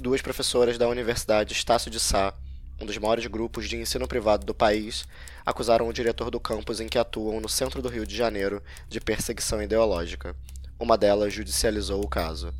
[0.00, 2.32] duas professoras da Universidade Estácio de Sá,
[2.80, 5.04] um dos maiores grupos de ensino privado do país,
[5.44, 9.00] acusaram o diretor do campus em que atuam no centro do Rio de Janeiro de
[9.00, 10.36] perseguição ideológica.
[10.78, 12.54] Uma delas judicializou o caso.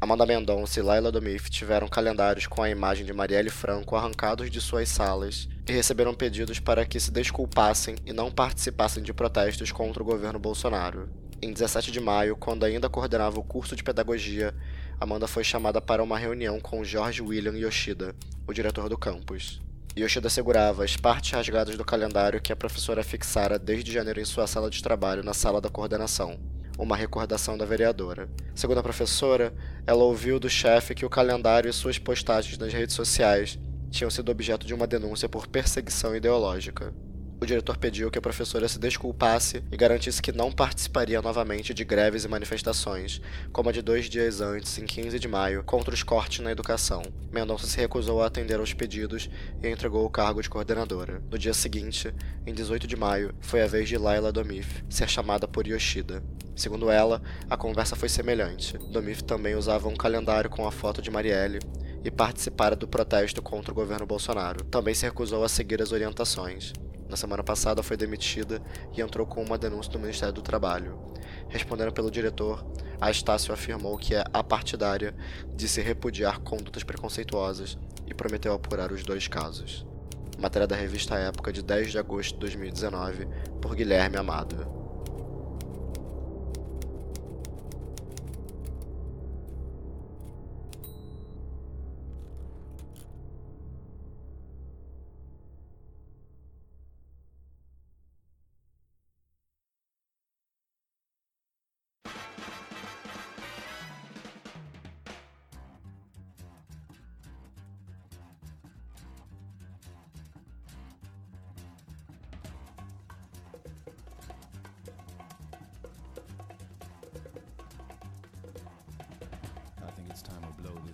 [0.00, 4.60] Amanda Mendonça e Laila Domif tiveram calendários com a imagem de Marielle Franco arrancados de
[4.60, 10.02] suas salas e receberam pedidos para que se desculpassem e não participassem de protestos contra
[10.02, 11.08] o governo Bolsonaro.
[11.42, 14.54] Em 17 de maio, quando ainda coordenava o curso de pedagogia,
[15.00, 18.14] Amanda foi chamada para uma reunião com George William Yoshida,
[18.46, 19.60] o diretor do campus.
[19.96, 24.46] Yoshida assegurava as partes rasgadas do calendário que a professora fixara desde janeiro em sua
[24.46, 26.38] sala de trabalho na sala da coordenação
[26.78, 28.28] uma recordação da vereadora.
[28.54, 29.54] Segundo a professora,
[29.86, 33.58] ela ouviu do chefe que o calendário e suas postagens nas redes sociais
[33.90, 36.92] tinham sido objeto de uma denúncia por perseguição ideológica.
[37.38, 41.84] O diretor pediu que a professora se desculpasse e garantisse que não participaria novamente de
[41.84, 43.20] greves e manifestações,
[43.52, 47.02] como a de dois dias antes, em 15 de maio, contra os cortes na educação.
[47.30, 49.28] Mendonça se recusou a atender aos pedidos
[49.62, 51.22] e entregou o cargo de coordenadora.
[51.30, 52.14] No dia seguinte,
[52.46, 56.22] em 18 de maio, foi a vez de Laila Domif ser chamada por Yoshida.
[56.54, 58.78] Segundo ela, a conversa foi semelhante.
[58.78, 61.58] Domif também usava um calendário com a foto de Marielle
[62.02, 64.64] e participara do protesto contra o governo Bolsonaro.
[64.64, 66.72] Também se recusou a seguir as orientações.
[67.08, 68.60] Na semana passada foi demitida
[68.96, 70.98] e entrou com uma denúncia no Ministério do Trabalho.
[71.48, 72.66] Respondendo pelo diretor,
[73.00, 75.14] a Estácio afirmou que é apartidária
[75.54, 79.86] de se repudiar condutas preconceituosas e prometeu apurar os dois casos.
[80.38, 83.26] Matéria da revista Época de 10 de agosto de 2019,
[83.60, 84.16] por Guilherme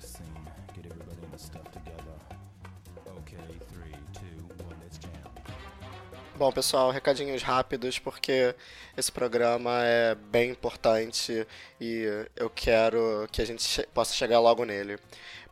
[0.03, 0.27] this scene.
[0.75, 2.19] Get everybody and the stuff together.
[3.19, 5.32] Okay, three, two, one, let's jam.
[6.43, 8.53] Bom, pessoal, recadinhos rápidos, porque
[8.97, 11.47] esse programa é bem importante
[11.81, 14.99] e eu quero que a gente possa chegar logo nele.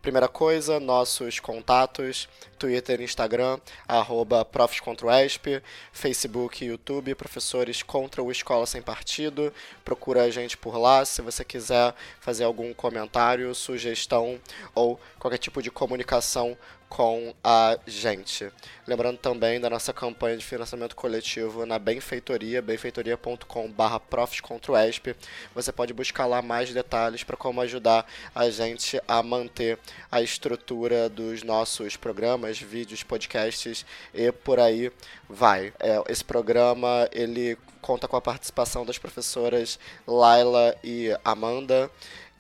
[0.03, 2.29] Primeira coisa, nossos contatos,
[2.59, 5.63] Twitter, Instagram, arroba profescontroesp,
[5.93, 9.53] Facebook e YouTube, professores contra o Escola Sem Partido.
[9.85, 14.41] Procura a gente por lá se você quiser fazer algum comentário, sugestão
[14.75, 16.59] ou qualquer tipo de comunicação
[16.91, 18.51] com a gente.
[18.85, 25.15] Lembrando também da nossa campanha de financiamento coletivo na Benfeitoria, benfeitoria.com.br profescontroesp.
[25.55, 29.79] Você pode buscar lá mais detalhes para como ajudar a gente a manter
[30.11, 34.91] a estrutura dos nossos programas, vídeos, podcasts e por aí
[35.29, 35.73] vai.
[35.79, 41.89] É, esse programa ele conta com a participação das professoras Laila e Amanda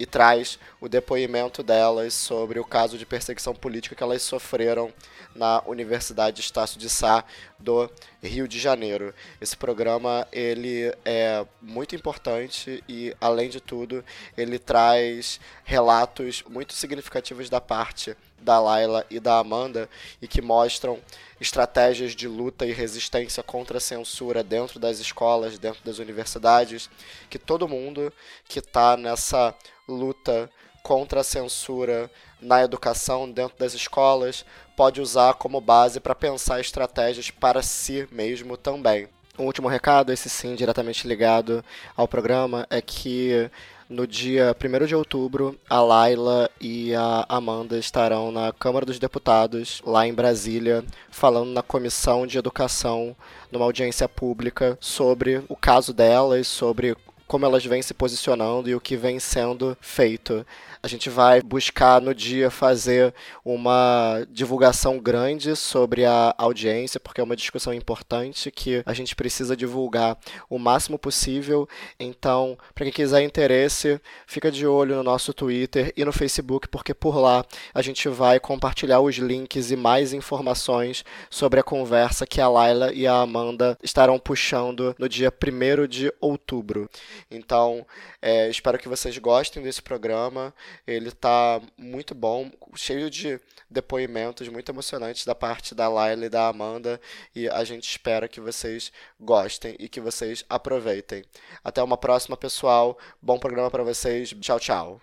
[0.01, 4.91] e traz o depoimento delas sobre o caso de perseguição política que elas sofreram
[5.37, 7.23] na Universidade Estácio de Sá
[7.59, 7.89] do
[8.23, 9.15] Rio de Janeiro.
[9.39, 14.03] Esse programa ele é muito importante e além de tudo
[14.39, 19.89] ele traz relatos muito significativos da parte da Laila e da Amanda
[20.21, 20.99] e que mostram
[21.41, 26.91] estratégias de luta e resistência contra a censura dentro das escolas, dentro das universidades,
[27.29, 28.13] que todo mundo
[28.49, 29.55] que está nessa
[29.89, 30.51] luta
[30.83, 34.45] contra a censura na educação dentro das escolas
[34.77, 39.09] pode usar como base para pensar estratégias para si mesmo também.
[39.39, 41.65] Um último recado, esse sim diretamente ligado
[41.97, 43.51] ao programa, é que
[43.91, 49.83] no dia 1 de outubro, a Laila e a Amanda estarão na Câmara dos Deputados,
[49.85, 53.17] lá em Brasília, falando na Comissão de Educação,
[53.51, 56.97] numa audiência pública, sobre o caso delas, sobre
[57.31, 60.45] como elas vêm se posicionando e o que vem sendo feito.
[60.83, 67.25] A gente vai buscar no dia fazer uma divulgação grande sobre a audiência, porque é
[67.25, 70.19] uma discussão importante que a gente precisa divulgar
[70.49, 71.69] o máximo possível.
[72.01, 76.93] Então, para quem quiser interesse, fica de olho no nosso Twitter e no Facebook, porque
[76.93, 82.41] por lá a gente vai compartilhar os links e mais informações sobre a conversa que
[82.41, 86.91] a Laila e a Amanda estarão puxando no dia 1 de outubro.
[87.31, 87.87] Então,
[88.23, 90.55] é, espero que vocês gostem desse programa.
[90.87, 96.49] Ele está muito bom, cheio de depoimentos muito emocionantes da parte da Laila e da
[96.49, 97.01] Amanda.
[97.35, 101.25] E a gente espera que vocês gostem e que vocês aproveitem.
[101.65, 102.99] Até uma próxima, pessoal.
[103.21, 104.31] Bom programa para vocês.
[104.41, 105.01] Tchau, tchau.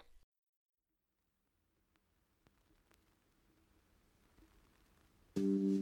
[5.37, 5.76] Thank you.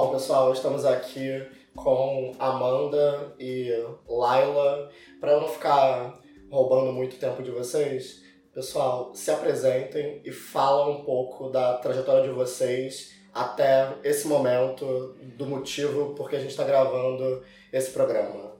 [0.00, 3.68] Bom, pessoal, estamos aqui com Amanda e
[4.08, 4.88] Laila.
[5.20, 8.22] Para não ficar roubando muito tempo de vocês,
[8.54, 15.46] pessoal, se apresentem e falam um pouco da trajetória de vocês até esse momento, do
[15.46, 17.42] motivo por que a gente está gravando
[17.72, 18.56] esse programa.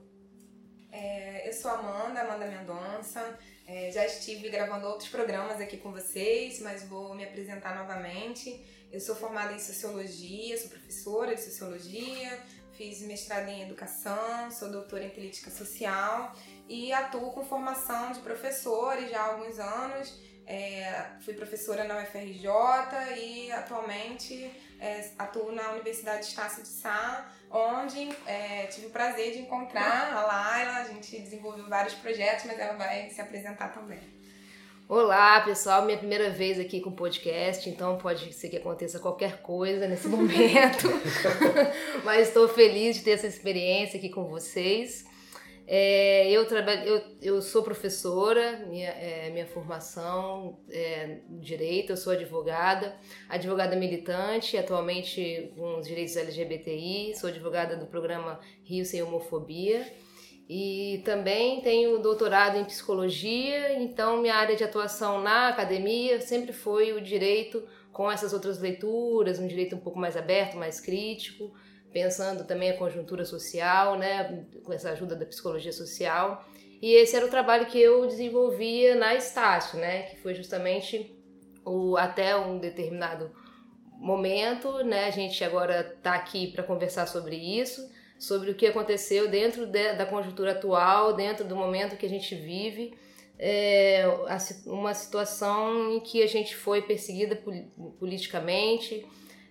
[0.91, 3.39] É, eu sou Amanda, Amanda Mendonça.
[3.69, 8.65] É, já estive gravando outros programas aqui com vocês, mas vou me apresentar novamente.
[8.91, 12.43] Eu sou formada em Sociologia, sou professora de Sociologia,
[12.73, 16.33] fiz mestrado em Educação, sou doutora em Política Social
[16.67, 20.19] e atuo com formação de professores já há alguns anos.
[20.47, 22.49] É, fui professora na UFRJ
[23.19, 24.51] e atualmente
[24.81, 30.13] é, atuo na Universidade de Estácio de Sá, onde é, tive o prazer de encontrar
[30.13, 30.77] a Laila.
[30.79, 34.01] A gente desenvolveu vários projetos, mas ela vai se apresentar também.
[34.89, 39.43] Olá, pessoal, minha primeira vez aqui com o podcast, então pode ser que aconteça qualquer
[39.43, 40.89] coisa nesse momento,
[42.05, 45.05] mas estou feliz de ter essa experiência aqui com vocês.
[45.71, 52.15] É, eu, trabalho, eu, eu sou professora, minha, é, minha formação é direito, eu sou
[52.15, 52.97] advogada,
[53.29, 59.87] advogada militante, atualmente com os direitos LGBTI, sou advogada do programa Rio Sem Homofobia
[60.49, 66.95] e também tenho doutorado em psicologia, então minha área de atuação na academia sempre foi
[66.95, 67.63] o direito
[67.93, 71.53] com essas outras leituras, um direito um pouco mais aberto, mais crítico
[71.93, 76.45] pensando também a conjuntura social, né, com essa ajuda da psicologia social.
[76.81, 81.15] E esse era o trabalho que eu desenvolvia na Estácio, né, que foi justamente
[81.65, 83.31] o, até um determinado
[83.93, 89.29] momento, né, a gente agora está aqui para conversar sobre isso, sobre o que aconteceu
[89.29, 92.97] dentro de, da conjuntura atual, dentro do momento que a gente vive,
[93.39, 94.05] é,
[94.67, 97.41] uma situação em que a gente foi perseguida
[97.99, 99.07] politicamente,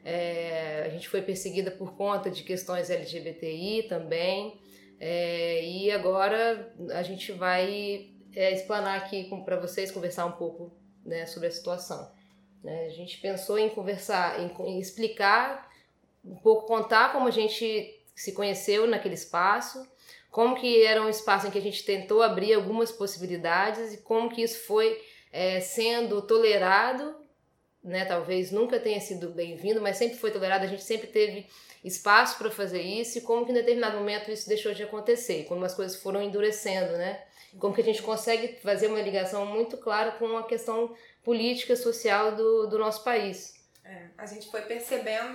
[0.10, 4.58] é, a gente foi perseguida por conta de questões LGBTI também.
[5.02, 10.72] É, e agora a gente vai é, explanar aqui para vocês, conversar um pouco
[11.06, 12.10] né, sobre a situação.
[12.64, 12.86] Né?
[12.86, 15.70] A gente pensou em conversar, em, em explicar,
[16.24, 19.86] um pouco contar como a gente se conheceu naquele espaço,
[20.32, 24.30] como que era um espaço em que a gente tentou abrir algumas possibilidades e como
[24.30, 25.02] que isso foi
[25.34, 27.27] é, sendo tolerado
[27.88, 28.06] né?
[28.06, 31.48] Talvez nunca tenha sido bem-vindo, mas sempre foi tolerado, a gente sempre teve
[31.84, 35.64] espaço para fazer isso e como que em determinado momento isso deixou de acontecer, como
[35.64, 37.24] as coisas foram endurecendo, né?
[37.58, 40.94] Como que a gente consegue fazer uma ligação muito clara com a questão
[41.24, 43.56] política social do, do nosso país.
[43.84, 45.32] É, a gente foi percebendo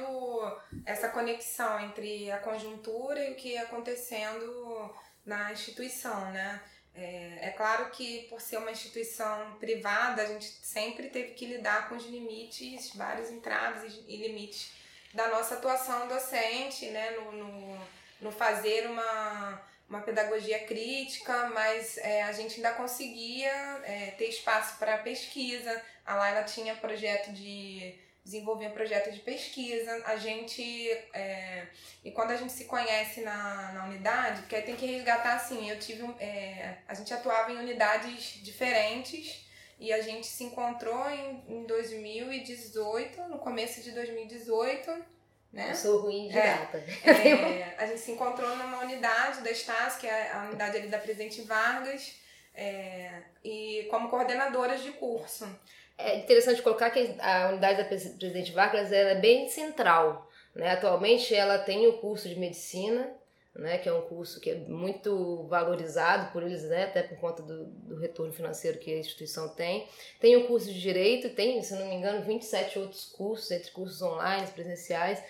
[0.84, 4.90] essa conexão entre a conjuntura e o que ia acontecendo
[5.24, 6.60] na instituição, né?
[6.94, 11.88] É, é, claro que por ser uma instituição privada, a gente sempre teve que lidar
[11.88, 14.70] com os limites, vários entraves e limites
[15.14, 17.80] da nossa atuação docente, né, no, no,
[18.20, 23.50] no fazer uma, uma pedagogia crítica, mas é, a gente ainda conseguia
[23.84, 25.82] é, ter espaço para pesquisa.
[26.04, 30.02] A Laila tinha projeto de desenvolver um projeto de pesquisa.
[30.04, 30.62] A gente.
[31.12, 31.66] É,
[32.04, 35.68] e quando a gente se conhece na, na unidade, porque aí tem que resgatar assim,
[35.68, 36.04] eu tive.
[36.20, 39.46] É, a gente atuava em unidades diferentes
[39.78, 45.12] e a gente se encontrou em, em 2018, no começo de 2018.
[45.52, 45.72] Né?
[45.72, 46.78] Eu sou ruim de é, data.
[46.78, 50.98] É, a gente se encontrou numa unidade da Estácio, que é a unidade ali da
[50.98, 52.14] Presidente Vargas,
[52.54, 55.46] é, e como coordenadoras de curso.
[55.98, 60.28] É interessante colocar que a unidade da Presidente Vargas é bem central.
[60.54, 60.70] Né?
[60.70, 63.10] Atualmente ela tem o curso de medicina,
[63.54, 67.42] né, que é um curso que é muito valorizado por eles, né, até por conta
[67.42, 69.86] do, do, retorno financeiro que a instituição tem.
[70.18, 74.00] Tem o curso de Direito, tem, se não me engano, 27 outros cursos, entre cursos
[74.00, 75.22] online, presenciais,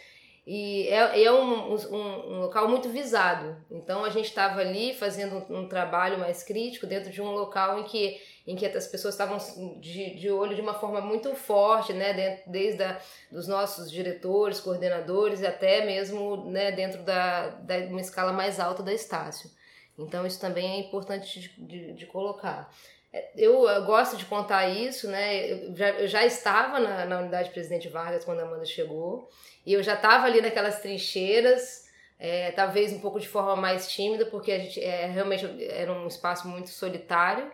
[0.47, 3.57] e é, é um, um, um, local muito visado.
[3.71, 7.79] Então a gente estava ali fazendo um, um trabalho mais crítico dentro de um local
[7.79, 9.39] em que em que as pessoas estavam
[9.81, 14.61] de, de olho de uma forma muito forte, né, dentro, desde a, dos nossos diretores,
[14.61, 19.51] coordenadores até mesmo né, dentro da, da uma escala mais alta da Estácio.
[19.99, 22.73] Então isso também é importante de, de, de colocar.
[23.13, 25.53] É, eu, eu, gosto de contar isso, né?
[25.53, 29.29] Eu já, eu já estava na, na unidade Presidente Vargas quando a Amanda chegou,
[29.67, 31.87] e eu já estava ali naquelas trincheiras,
[32.19, 36.07] é, talvez um pouco de forma mais tímida, porque a gente é, realmente era um
[36.07, 37.53] espaço muito solitário.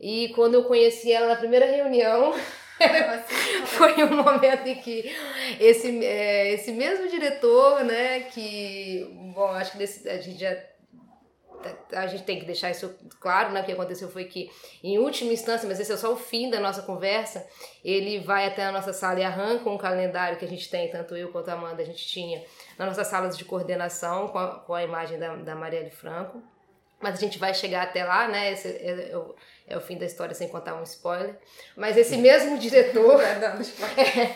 [0.00, 2.34] E quando eu conheci ela na primeira reunião,
[3.66, 5.10] foi um momento em que
[5.58, 10.56] esse, é, esse mesmo diretor, né, que, bom, acho que desse, a gente já
[11.92, 13.60] a gente tem que deixar isso claro, né?
[13.60, 14.50] O que aconteceu foi que,
[14.82, 17.46] em última instância, mas esse é só o fim da nossa conversa,
[17.84, 21.16] ele vai até a nossa sala e arranca um calendário que a gente tem, tanto
[21.16, 22.44] eu quanto a Amanda, a gente tinha,
[22.78, 26.42] nas nossas salas de coordenação, com a, com a imagem da, da Marielle Franco.
[27.06, 28.50] Mas a gente vai chegar até lá, né?
[28.50, 29.32] Esse é, é, o,
[29.68, 31.36] é o fim da história sem contar um spoiler.
[31.76, 33.20] Mas esse mesmo diretor.
[33.96, 34.34] é,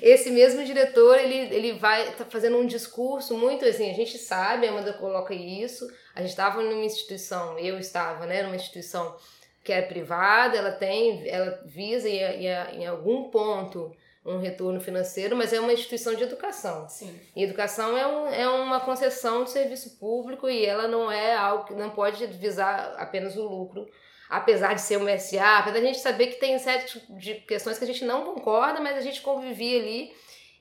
[0.00, 4.64] esse mesmo diretor, ele, ele vai tá fazendo um discurso muito assim, a gente sabe,
[4.64, 9.16] a Amanda coloca isso, a gente estava numa instituição, eu estava, né, numa instituição
[9.64, 13.92] que é privada, ela tem, ela visa em, em, em algum ponto
[14.24, 16.88] um retorno financeiro, mas é uma instituição de educação.
[16.88, 17.14] Sim.
[17.36, 21.64] E educação é, um, é uma concessão de serviço público e ela não é algo
[21.66, 23.86] que não pode visar apenas o lucro,
[24.30, 27.76] apesar de ser uma SA, apesar de a gente saber que tem certas de questões
[27.78, 30.12] que a gente não concorda, mas a gente convivia ali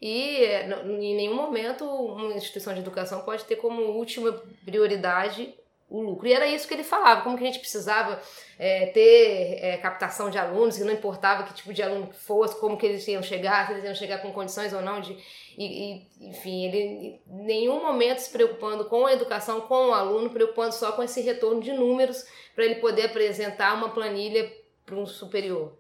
[0.02, 4.34] e em nenhum momento uma instituição de educação pode ter como última
[4.66, 5.56] prioridade
[5.94, 6.28] o lucro.
[6.28, 8.20] E era isso que ele falava, como que a gente precisava
[8.58, 12.76] é, ter é, captação de alunos, que não importava que tipo de aluno fosse, como
[12.76, 15.16] que eles iam chegar, se eles iam chegar com condições ou não de...
[15.56, 20.32] E, e, enfim, ele em nenhum momento se preocupando com a educação, com o aluno,
[20.32, 24.52] preocupando só com esse retorno de números para ele poder apresentar uma planilha
[24.84, 25.78] para um superior.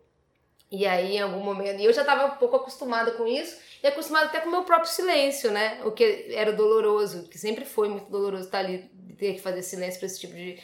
[0.71, 3.87] E aí, em algum momento, e eu já estava um pouco acostumada com isso, e
[3.87, 5.79] acostumada até com o meu próprio silêncio, né?
[5.85, 9.99] O que era doloroso, que sempre foi muito doloroso estar ali, ter que fazer silêncio
[9.99, 10.59] para esse tipo de,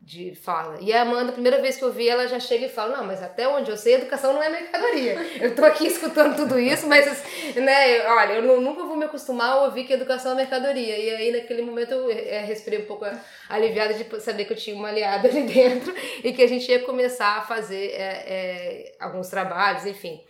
[0.00, 0.78] de fala.
[0.80, 3.04] E a Amanda, a primeira vez que eu vi, ela já chega e fala: Não,
[3.04, 5.16] mas até onde eu sei, educação não é mercadoria.
[5.40, 7.06] Eu tô aqui escutando tudo isso, mas,
[7.54, 10.96] né, olha, eu nunca vou me acostumar a ouvir que educação é mercadoria.
[10.96, 13.04] E aí, naquele momento, eu é, respirei um pouco
[13.48, 16.80] aliviada de saber que eu tinha uma aliada ali dentro e que a gente ia
[16.80, 20.20] começar a fazer é, é, alguns trabalhos, enfim.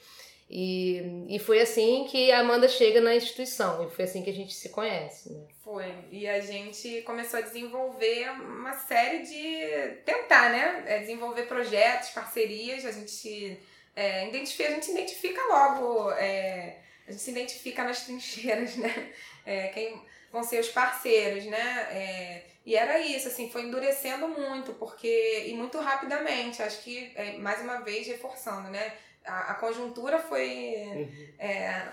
[0.49, 4.35] E, e foi assim que a Amanda chega na instituição, e foi assim que a
[4.35, 5.33] gente se conhece.
[5.33, 5.45] Né?
[5.65, 9.97] Foi, e a gente começou a desenvolver uma série de.
[10.05, 10.85] tentar, né?
[10.87, 13.59] É, desenvolver projetos, parcerias, a gente,
[13.97, 19.12] é, identifica, a gente identifica logo, é, a gente se identifica nas trincheiras, né?
[19.45, 20.00] É, quem
[20.31, 21.88] vão ser os parceiros, né?
[21.91, 25.47] É, e era isso, assim, foi endurecendo muito, porque.
[25.49, 28.93] e muito rapidamente, acho que, é, mais uma vez, reforçando, né?
[29.26, 31.28] A, a conjuntura foi uhum.
[31.38, 31.88] é,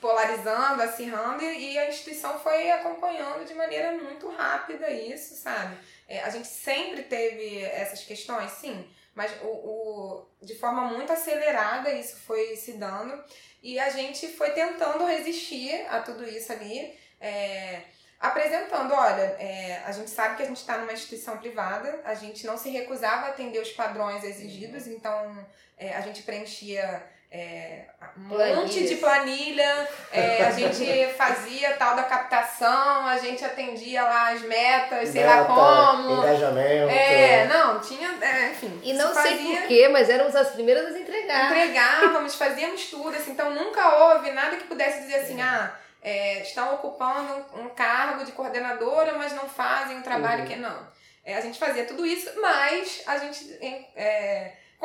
[0.00, 5.76] polarizando, acirrando e, e, a instituição foi acompanhando de maneira muito rápida isso, sabe?
[6.06, 11.90] É, a gente sempre teve essas questões, sim, mas o, o, de forma muito acelerada
[11.92, 13.22] isso foi se dando
[13.62, 16.98] e a gente foi tentando resistir a tudo isso ali.
[17.20, 17.80] É,
[18.20, 22.46] apresentando, olha, é, a gente sabe que a gente está numa instituição privada, a gente
[22.46, 25.46] não se recusava a atender os padrões exigidos, então
[25.78, 27.02] é, a gente preenchia
[27.36, 28.58] é, um Planilhas.
[28.58, 30.86] monte de planilha, é, a gente
[31.18, 36.22] fazia tal da captação, a gente atendia lá as metas, sei lá como.
[36.22, 36.90] Engajamento.
[36.90, 38.80] É, não, tinha, é, enfim.
[38.84, 41.50] E não sei porquê, mas éramos as primeiras a entregar.
[41.50, 46.74] Entregávamos, fazíamos tudo, assim, então nunca houve nada que pudesse dizer assim, ah, é, estão
[46.74, 50.48] ocupando um, cargo de coordenadora, mas não fazem um trabalho uhum.
[50.48, 50.54] que.
[50.54, 50.94] Não.
[51.24, 53.58] É, a gente fazia tudo isso, mas a gente.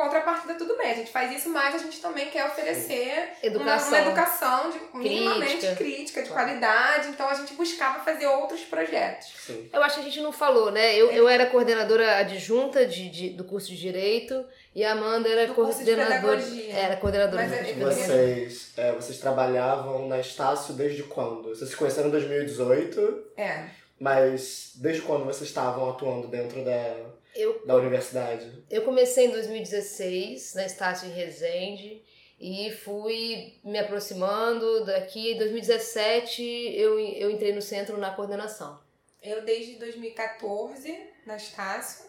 [0.00, 0.90] É, contrapartida, tudo bem.
[0.90, 3.88] A gente faz isso, mas a gente também quer oferecer educação.
[3.88, 7.08] Uma, uma educação de, minimamente crítica, crítica de qualidade.
[7.08, 9.28] Então a gente buscava fazer outros projetos.
[9.46, 9.68] Sim.
[9.72, 10.96] Eu acho que a gente não falou, né?
[10.96, 15.46] Eu, eu era coordenadora adjunta de, de, do curso de Direito e a Amanda era
[15.46, 16.40] do coordenadora.
[16.70, 21.50] Era coordenadora mas, de é, vocês, é, vocês trabalhavam na Estácio desde quando?
[21.50, 23.24] Vocês se conheceram em 2018?
[23.36, 23.64] É.
[23.98, 26.96] Mas desde quando vocês estavam atuando dentro da
[27.34, 28.64] eu, da universidade?
[28.70, 32.02] Eu comecei em 2016 na Estácio em Resende
[32.38, 35.32] e fui me aproximando daqui.
[35.32, 36.42] Em 2017
[36.76, 38.80] eu, eu entrei no centro na coordenação.
[39.22, 42.06] Eu desde 2014 na Estácio,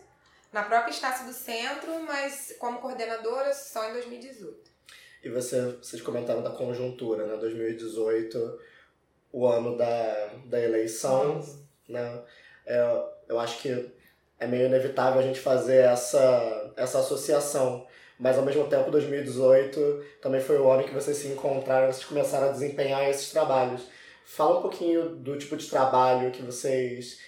[0.51, 4.71] na própria Estácio do Centro, mas como coordenadora só em 2018.
[5.23, 7.37] E você, vocês comentaram da conjuntura, né?
[7.37, 8.59] 2018,
[9.31, 11.59] o ano da, da eleição, Nossa.
[11.87, 12.23] né?
[12.65, 12.79] É,
[13.27, 13.91] eu acho que
[14.41, 17.85] é meio inevitável a gente fazer essa, essa associação.
[18.19, 22.49] Mas ao mesmo tempo, 2018 também foi o ano que vocês se encontraram, vocês começaram
[22.49, 23.83] a desempenhar esses trabalhos.
[24.25, 27.19] Fala um pouquinho do tipo de trabalho que vocês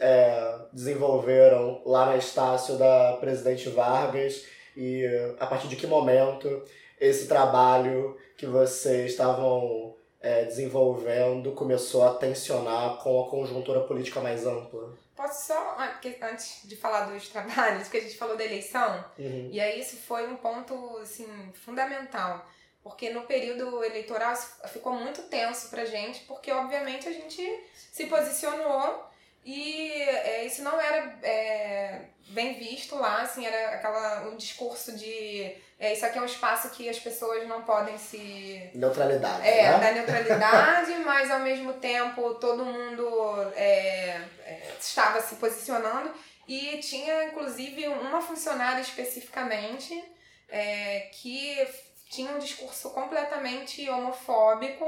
[0.00, 4.44] é, desenvolveram lá na Estácio da Presidente Vargas
[4.76, 5.04] e
[5.38, 6.62] a partir de que momento
[7.00, 14.44] esse trabalho que vocês estavam é, desenvolvendo começou a tensionar com a conjuntura política mais
[14.44, 15.05] ampla?
[15.16, 15.98] Posso só, ah,
[16.30, 19.48] antes de falar dos trabalhos, porque a gente falou da eleição, uhum.
[19.50, 21.26] e aí isso foi um ponto assim,
[21.64, 22.46] fundamental.
[22.82, 24.36] Porque no período eleitoral
[24.68, 27.42] ficou muito tenso pra gente, porque obviamente a gente
[27.90, 29.04] se posicionou
[29.46, 32.00] E é, isso não era é,
[32.30, 36.70] bem visto lá, assim, era aquela, um discurso de é, isso aqui é um espaço
[36.70, 38.70] que as pessoas não podem se.
[38.74, 39.46] Neutralidade.
[39.46, 39.78] É, né?
[39.78, 43.06] da neutralidade, mas ao mesmo tempo todo mundo
[43.54, 46.10] é, é, estava se posicionando.
[46.48, 50.02] E tinha, inclusive, uma funcionária especificamente
[50.48, 51.68] é, que
[52.08, 54.86] tinha um discurso completamente homofóbico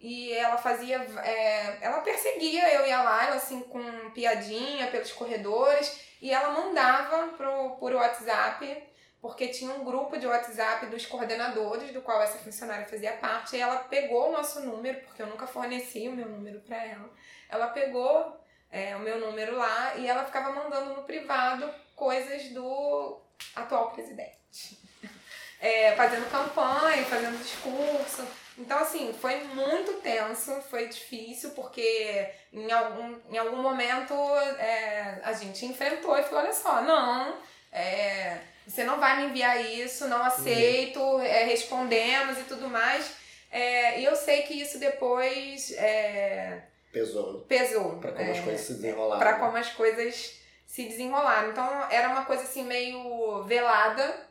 [0.00, 0.98] e ela fazia.
[1.24, 7.28] É, ela perseguia eu e a Laila, assim, com piadinha pelos corredores, e ela mandava
[7.28, 8.84] pro, por WhatsApp,
[9.20, 13.60] porque tinha um grupo de WhatsApp dos coordenadores, do qual essa funcionária fazia parte, e
[13.60, 17.10] ela pegou o nosso número, porque eu nunca forneci o meu número para ela.
[17.48, 18.38] Ela pegou
[18.70, 23.20] é, o meu número lá e ela ficava mandando no privado coisas do
[23.54, 24.78] atual presidente.
[25.60, 28.24] É, fazendo campanha, fazendo discurso.
[28.58, 34.12] Então, assim, foi muito tenso, foi difícil, porque em algum, em algum momento
[34.58, 37.36] é, a gente enfrentou e falou: olha só, não,
[37.72, 43.16] é, você não vai me enviar isso, não aceito, é, respondemos e tudo mais.
[43.50, 46.62] É, e eu sei que isso depois é,
[46.92, 47.40] Pesou.
[47.42, 47.96] pesou.
[47.98, 49.18] Pra como as é, coisas se desenrolaram.
[49.20, 51.50] Pra como as coisas se desenrolaram.
[51.50, 54.27] Então era uma coisa assim meio velada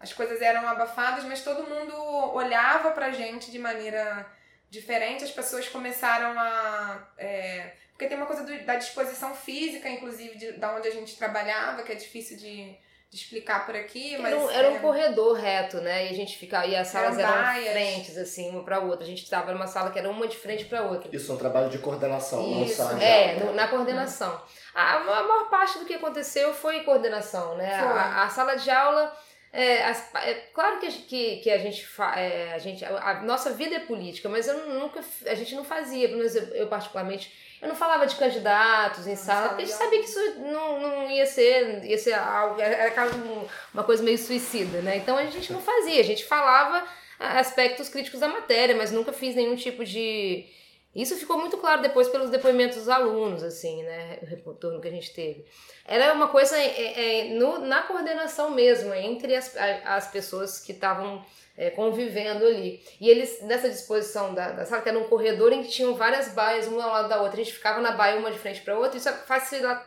[0.00, 1.94] as coisas eram abafadas, mas todo mundo
[2.34, 4.26] olhava pra gente de maneira
[4.70, 5.24] diferente.
[5.24, 7.06] As pessoas começaram a.
[7.18, 11.16] É, porque tem uma coisa do, da disposição física, inclusive, de, da onde a gente
[11.16, 12.70] trabalhava, que é difícil de,
[13.10, 14.16] de explicar por aqui.
[14.16, 16.06] Mas, era, um, era é, um corredor reto, né?
[16.06, 16.66] E a gente ficava.
[16.66, 19.04] E as salas Eram eram, frentes, assim, uma pra outra.
[19.04, 21.14] A gente estava numa sala que era uma de frente pra outra.
[21.14, 24.40] Isso é um trabalho de coordenação, não Isso, só de é, no- na coordenação.
[24.74, 27.78] A, a maior parte do que aconteceu foi coordenação, né?
[27.80, 27.98] Foi.
[27.98, 29.14] A, a sala de aula.
[29.52, 32.84] É, as- é claro que, a gente- que, que a gente fa, é, a gente
[32.84, 36.44] a, a nossa vida é política, mas eu nunca a gente não fazia, menos eu,
[36.54, 40.38] eu particularmente, eu não falava de candidatos em sala, porque a gente sabia que isso
[40.38, 44.96] não, não ia ser ia ser algo era um- uma coisa meio suicida, né?
[44.98, 46.84] Então a gente não fazia, a gente falava
[47.18, 50.46] aspectos críticos da matéria, mas nunca fiz nenhum tipo de
[50.94, 54.18] isso ficou muito claro depois pelos depoimentos dos alunos, assim, né?
[54.22, 55.44] O retorno que a gente teve.
[55.86, 61.24] Era uma coisa é, é, no- na coordenação mesmo, entre as, as pessoas que estavam
[61.56, 62.82] é, convivendo ali.
[63.00, 66.28] E eles, nessa disposição da, da sala, que era um corredor em que tinham várias
[66.32, 68.78] baias, uma ao lado da outra, a gente ficava na baia uma de frente para
[68.78, 69.84] outra, isso facilitava,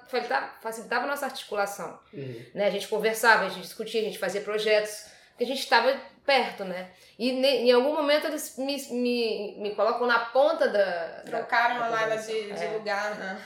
[0.61, 1.99] facilitava, a nossa articulação.
[2.13, 2.45] Uhum.
[2.53, 2.67] Né?
[2.67, 5.05] A gente conversava, a gente discutia, a gente fazia projetos,
[5.39, 6.88] a gente estava perto, né?
[7.17, 11.21] E ne- em algum momento eles me, me, me colocam na ponta da.
[11.25, 12.55] Trocaram da a Laila de, coordenação.
[12.67, 12.77] de É.
[12.77, 13.41] lugar, né?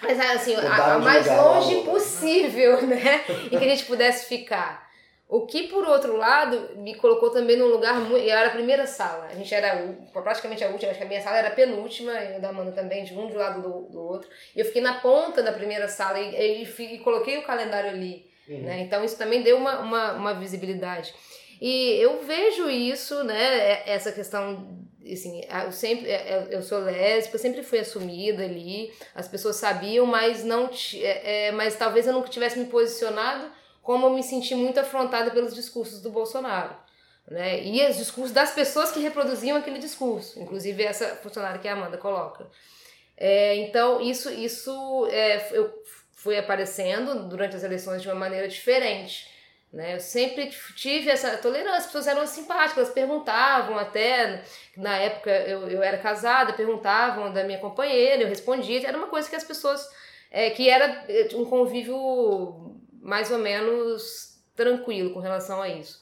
[0.00, 1.90] Mas assim, a, a mais lugar, longe logo.
[1.90, 3.24] possível, né?
[3.46, 4.86] em que a gente pudesse ficar.
[5.30, 8.24] O que, por outro lado, me colocou também num lugar muito.
[8.24, 9.26] Eu era a primeira sala.
[9.30, 9.76] A gente era
[10.12, 12.72] praticamente a última, acho que a minha sala era a penúltima, e a da Amanda
[12.72, 14.26] também, de um de lado do, do outro.
[14.56, 18.26] E eu fiquei na ponta da primeira sala e, e, e coloquei o calendário ali.
[18.48, 18.62] Uhum.
[18.62, 18.80] Né?
[18.80, 21.14] Então isso também deu uma, uma, uma visibilidade.
[21.60, 23.42] E eu vejo isso, né?
[23.42, 24.78] é- Essa questão,
[25.10, 30.06] assim, eu sempre, é- é- eu sou lésbica, sempre fui assumida ali, as pessoas sabiam,
[30.06, 30.70] mas não,
[31.02, 33.50] é, mas talvez eu nunca tivesse me posicionado
[33.82, 36.76] como eu me senti muito afrontada pelos discursos do Bolsonaro.
[37.26, 37.62] Né?
[37.64, 41.98] E os discursos das pessoas que reproduziam aquele discurso, inclusive essa funcionária que a Amanda
[41.98, 42.46] coloca.
[43.16, 45.72] É, então, isso, isso é, eu
[46.12, 49.26] fui aparecendo durante as eleições de uma maneira diferente.
[49.72, 49.96] Né?
[49.96, 54.42] Eu sempre tive essa tolerância, as pessoas eram simpáticas, elas perguntavam até,
[54.76, 59.28] na época eu, eu era casada, perguntavam da minha companheira, eu respondia, era uma coisa
[59.28, 59.86] que as pessoas,
[60.30, 66.00] é, que era é, um convívio mais ou menos tranquilo com relação a isso.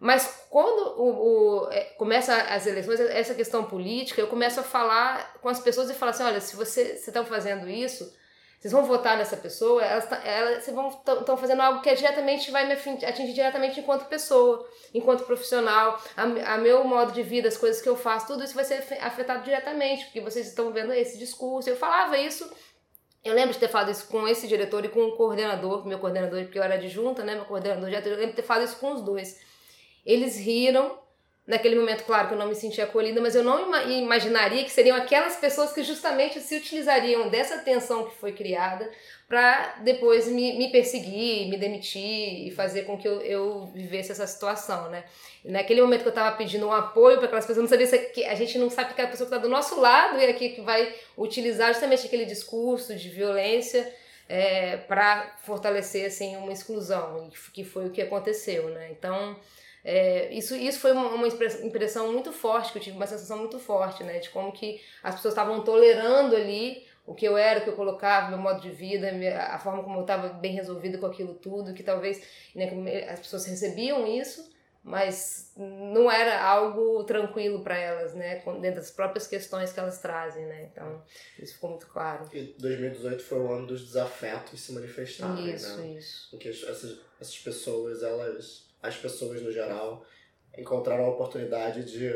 [0.00, 5.34] Mas quando o, o, é, começa as eleições, essa questão política, eu começo a falar
[5.40, 8.14] com as pessoas e falar assim, olha, se você estão fazendo isso,
[8.64, 12.66] vocês vão votar nessa pessoa, elas, tá- elas estão fazendo algo que é diretamente vai
[12.66, 16.22] me atingir diretamente enquanto pessoa, enquanto profissional, a,
[16.54, 18.98] a meu modo de vida, as coisas que eu faço, tudo isso vai ser afe-
[18.98, 21.68] afetado diretamente, porque vocês estão vendo esse discurso.
[21.68, 22.50] Eu falava isso
[23.22, 26.42] eu lembro de ter falado isso com esse diretor e com o coordenador, meu coordenador,
[26.44, 27.34] porque eu era adjunta, né?
[27.34, 29.38] Meu coordenador de eu lembro de ter falado isso com os dois.
[30.06, 30.98] Eles riram.
[31.46, 34.70] Naquele momento, claro que eu não me sentia acolhida, mas eu não ima- imaginaria que
[34.70, 38.90] seriam aquelas pessoas que justamente se utilizariam dessa tensão que foi criada
[39.28, 44.26] para depois me, me perseguir, me demitir e fazer com que eu, eu vivesse essa
[44.26, 45.04] situação, né?
[45.44, 47.98] E naquele momento que eu estava pedindo um apoio para aquelas pessoas, não sabia se
[47.98, 50.48] que a gente não sabe que a pessoa que está do nosso lado e aqui
[50.50, 53.94] que vai utilizar justamente aquele discurso de violência
[54.26, 58.88] é, para fortalecer assim uma exclusão, que foi o que aconteceu, né?
[58.90, 59.36] Então
[59.84, 63.36] é, isso, isso foi uma, uma impre- impressão muito forte, que eu tive uma sensação
[63.38, 64.18] muito forte, né?
[64.18, 67.76] De como que as pessoas estavam tolerando ali o que eu era, o que eu
[67.76, 69.10] colocava, meu modo de vida,
[69.52, 72.22] a forma como eu estava bem resolvida com aquilo tudo, que talvez
[72.54, 74.50] né, as pessoas recebiam isso,
[74.82, 78.36] mas não era algo tranquilo para elas, né?
[78.60, 80.68] Dentro das próprias questões que elas trazem, né?
[80.72, 81.02] Então,
[81.38, 82.26] isso ficou muito claro.
[82.32, 85.88] E 2018 foi o ano dos desafetos se manifestarem, isso, né?
[85.88, 90.04] Isso, Em que essas, essas pessoas, elas, as pessoas no geral,
[90.56, 92.10] encontraram a oportunidade de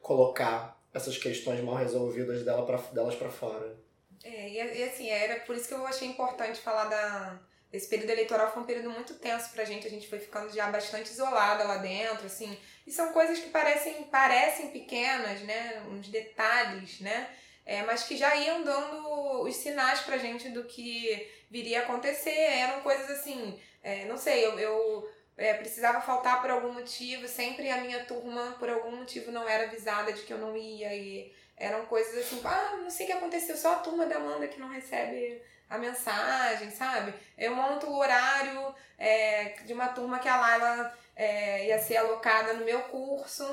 [0.00, 3.76] colocar essas questões mal resolvidas dela pra, delas para fora.
[4.22, 7.38] É, e, assim, era por isso que eu achei importante falar da
[7.74, 10.70] esse período eleitoral foi um período muito tenso pra gente, a gente foi ficando já
[10.70, 12.56] bastante isolada lá dentro, assim.
[12.86, 15.82] E são coisas que parecem, parecem pequenas, né?
[15.90, 17.28] Uns detalhes, né?
[17.66, 22.30] É, mas que já iam dando os sinais pra gente do que viria a acontecer.
[22.30, 27.70] Eram coisas assim, é, não sei, eu, eu é, precisava faltar por algum motivo, sempre
[27.70, 30.94] a minha turma, por algum motivo, não era avisada de que eu não ia.
[30.94, 34.48] E eram coisas assim, ah, não sei o que aconteceu, só a turma da Amanda
[34.48, 37.12] que não recebe a mensagem, sabe?
[37.36, 42.52] Eu monto o horário é, de uma turma que a Laila é, ia ser alocada
[42.54, 43.44] no meu curso.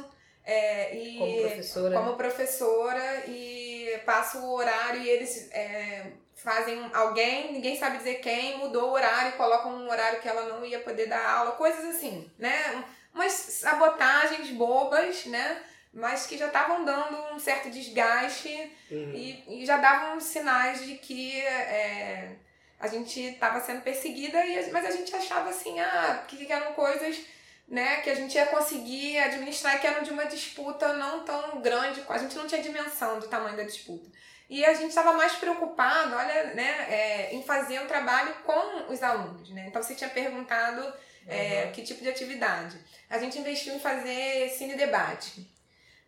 [0.43, 1.97] É, e como professora.
[1.97, 6.11] Como professora e passo o horário e eles é,
[6.43, 10.65] fazem alguém, ninguém sabe dizer quem, mudou o horário, colocam um horário que ela não
[10.65, 12.83] ia poder dar aula, coisas assim, né?
[13.13, 15.61] Umas sabotagens bobas, né?
[15.93, 18.49] mas que já estavam dando um certo desgaste
[18.89, 19.13] uhum.
[19.13, 22.35] e, e, já davam sinais de que é,
[22.79, 26.73] a gente estava sendo perseguida, e, mas a gente achava assim, ah, que, que eram
[26.73, 27.19] coisas
[27.67, 32.03] né, que a gente ia conseguir administrar que eram de uma disputa não tão grande,
[32.07, 34.09] a gente não tinha dimensão do tamanho da disputa.
[34.51, 39.01] E a gente estava mais preocupado, olha, né, é, em fazer um trabalho com os
[39.01, 39.65] alunos, né?
[39.67, 40.81] Então você tinha perguntado
[41.25, 41.71] é, uhum.
[41.71, 42.77] que tipo de atividade.
[43.09, 45.49] A gente investiu em fazer cine debate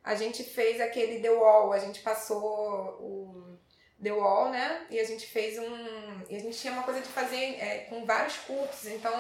[0.04, 2.42] a gente fez aquele The Wall, a gente passou
[3.00, 3.58] o
[4.02, 4.86] The Wall, né?
[4.90, 6.22] E a gente fez um.
[6.30, 9.14] E a gente tinha uma coisa de fazer é, com vários cursos, então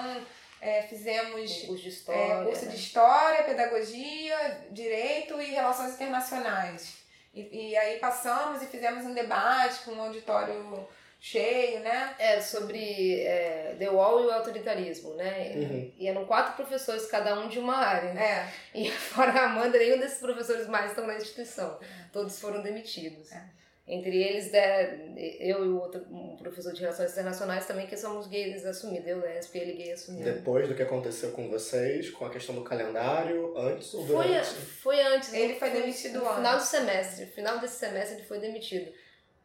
[0.59, 7.02] é, fizemos curso de história, é, curso de história, pedagogia, direito e relações internacionais.
[7.33, 10.87] E, e aí passamos e fizemos um debate com um auditório
[11.19, 12.13] cheio, né?
[12.19, 15.53] É, sobre é, The Wall e o autoritarismo, né?
[15.55, 15.91] Uhum.
[15.97, 18.51] E eram quatro professores, cada um de uma área, né?
[18.73, 18.77] É.
[18.77, 21.79] E fora a Amanda, nenhum desses professores mais estão na instituição.
[22.11, 23.31] Todos foram demitidos.
[23.31, 23.41] É.
[23.85, 28.27] Entre eles, né, eu e o outro um professor de Relações Internacionais também, que somos
[28.27, 29.05] gays assumidos.
[29.05, 30.23] Eu, lésbica, ele gay assumido.
[30.23, 34.49] Depois do que aconteceu com vocês, com a questão do calendário, antes ou foi, durante?
[34.55, 35.33] Foi antes.
[35.33, 36.35] Ele foi demitido no antes.
[36.37, 37.25] final do semestre.
[37.25, 38.89] No final desse semestre ele foi demitido.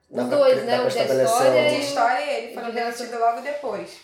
[0.08, 0.76] Os dois, né?
[0.78, 4.00] pra O de história um- De e história ele E foram de demitidos logo depois.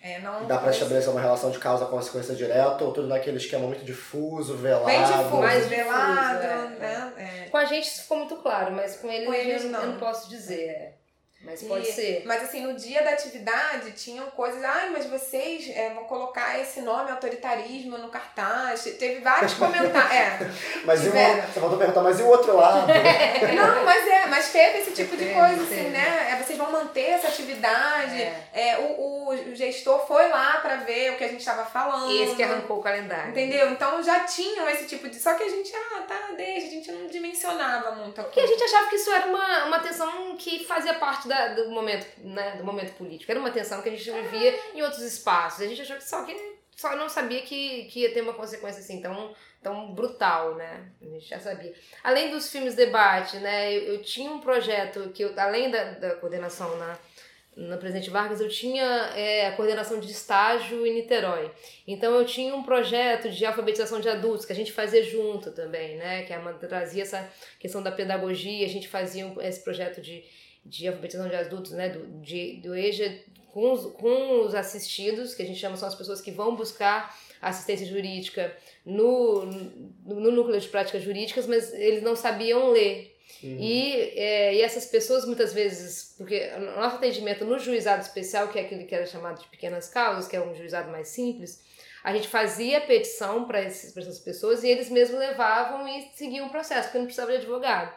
[0.00, 3.84] É, não Dá pra estabelecer uma relação de causa-consequência direta ou tudo naquele esquema muito
[3.84, 4.86] difuso, velado?
[4.86, 7.12] Bem difuso, Mais velado, difuso, né?
[7.16, 7.48] É.
[7.50, 9.80] Com a gente isso ficou muito claro, mas com eles, Com eles, eu, não.
[9.80, 10.97] eu não posso dizer.
[11.40, 11.44] É.
[11.44, 12.22] Mas pode E- ser.
[12.26, 16.80] Mas assim, no dia da atividade tinham coisas, ai, mas vocês é, vão colocar esse
[16.80, 18.82] nome autoritarismo no cartaz.
[18.98, 20.12] Teve vários comentários.
[20.12, 20.38] É.
[20.84, 22.86] Mas e o, você faltou perguntar, mas e o outro lado?
[23.54, 26.30] Não, mas é, mas teve esse tipo de Teve, coisa, assim, né?
[26.32, 28.20] É, vocês vão manter essa atividade.
[28.20, 28.48] É.
[28.52, 32.10] É, o, o, o gestor foi lá pra ver o que a gente estava falando.
[32.10, 33.30] Esse que arrancou o calendário.
[33.30, 33.70] Entendeu?
[33.70, 35.16] Então já tinham esse tipo de.
[35.18, 38.46] Só que a gente, ah, tá, deixa, a gente não dimensionava muito a Porque a
[38.46, 42.56] gente achava que isso era uma, uma tensão que fazia parte da, do, momento, né,
[42.56, 43.30] do momento político.
[43.30, 45.60] Era uma tensão que a gente vivia em outros espaços.
[45.62, 48.80] A gente achou que só que só não sabia que, que ia ter uma consequência
[48.80, 50.84] assim tão, tão brutal, né?
[51.02, 51.74] A gente já sabia.
[52.04, 53.72] Além dos filmes debate, né?
[53.76, 56.96] Eu, eu tinha um projeto que, eu, além da, da coordenação na,
[57.56, 58.84] na Presidente Vargas, eu tinha
[59.16, 61.50] é, a coordenação de estágio em Niterói.
[61.84, 65.96] Então eu tinha um projeto de alfabetização de adultos que a gente fazia junto também,
[65.96, 66.22] né?
[66.22, 70.24] Que a Amanda trazia essa questão da pedagogia, a gente fazia um- esse projeto de,
[70.68, 71.88] de alfabetização de adultos, né?
[71.88, 73.18] Do, de, do EJA
[73.52, 77.16] com os, com os assistidos, que a gente chama são as pessoas que vão buscar
[77.40, 78.54] assistência jurídica
[78.84, 83.16] no, no, no núcleo de práticas jurídicas, mas eles não sabiam ler.
[83.42, 88.58] E, é, e essas pessoas muitas vezes, porque o nosso atendimento no juizado especial, que
[88.58, 91.62] é aquele que era chamado de pequenas causas, que é um juizado mais simples,
[92.02, 96.84] a gente fazia petição para essas pessoas e eles mesmos levavam e seguiam o processo,
[96.84, 97.92] porque não precisava de advogado.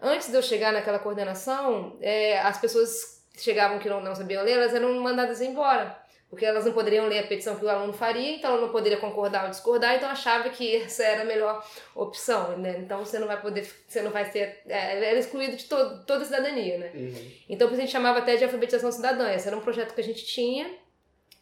[0.00, 4.52] Antes de eu chegar naquela coordenação, é, as pessoas chegavam que não, não sabiam ler,
[4.52, 5.96] elas eram mandadas embora.
[6.30, 8.98] Porque elas não poderiam ler a petição que o aluno faria, então ela não poderia
[8.98, 12.76] concordar ou discordar, então achava que essa era a melhor opção, né?
[12.78, 16.22] Então você não vai poder, você não vai ser, é, era excluído de todo, toda
[16.22, 16.90] a cidadania, né?
[16.94, 17.30] Uhum.
[17.48, 19.32] Então a gente chamava até de alfabetização cidadã.
[19.32, 20.70] Esse era um projeto que a gente tinha,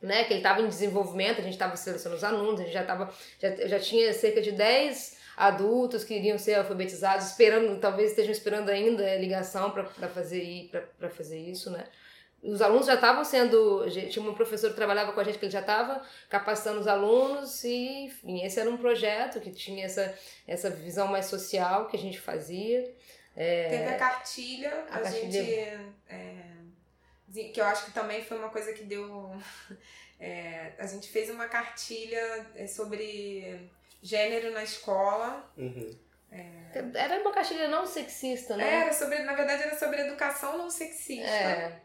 [0.00, 0.22] né?
[0.22, 3.12] Que ele estava em desenvolvimento, a gente estava selecionando os alunos, a gente já, tava,
[3.40, 8.70] já, já tinha cerca de 10 adultos que iriam ser alfabetizados, esperando, talvez estejam esperando
[8.70, 10.70] ainda a ligação para fazer,
[11.10, 11.84] fazer isso, né?
[12.46, 13.84] os alunos já estavam sendo.
[13.90, 17.64] Tinha uma professora que trabalhava com a gente que ele já estava capacitando os alunos,
[17.64, 22.00] e enfim, esse era um projeto que tinha essa, essa visão mais social que a
[22.00, 22.94] gente fazia.
[23.36, 25.30] É, Teve a cartilha, a, a cartilha...
[25.30, 25.94] gente.
[26.08, 26.56] É,
[27.52, 29.30] que eu acho que também foi uma coisa que deu.
[30.18, 33.68] É, a gente fez uma cartilha é, sobre
[34.02, 35.50] gênero na escola.
[35.56, 35.98] Uhum.
[36.30, 36.56] É...
[36.94, 38.82] Era uma cartilha não sexista, né?
[38.82, 41.26] Era sobre, na verdade, era sobre educação não sexista.
[41.26, 41.80] É.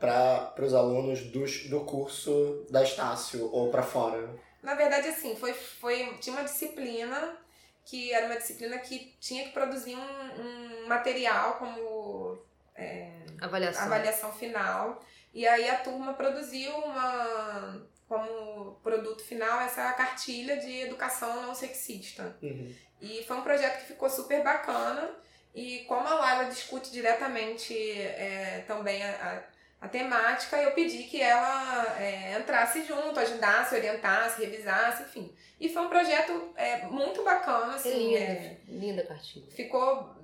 [0.00, 4.34] Para os alunos do, do curso da Estácio ou para fora?
[4.62, 7.38] Na verdade, assim, foi, foi, tinha uma disciplina
[7.84, 12.36] que era uma disciplina que tinha que produzir um, um material como
[12.74, 13.84] é, avaliação.
[13.84, 15.00] avaliação final.
[15.32, 22.36] E aí a turma produziu uma como produto final essa cartilha de educação não sexista.
[22.40, 22.72] Uhum.
[23.00, 25.10] E foi um projeto que ficou super bacana.
[25.54, 29.42] E como a Laila discute diretamente é, também a,
[29.80, 35.34] a, a, temática, eu pedi que ela é, entrasse junto, ajudasse, orientasse, revisasse, enfim.
[35.58, 37.74] E foi um projeto é, muito bacana.
[37.74, 39.50] Assim, linda, é, linda cartilha.
[39.50, 40.14] Ficou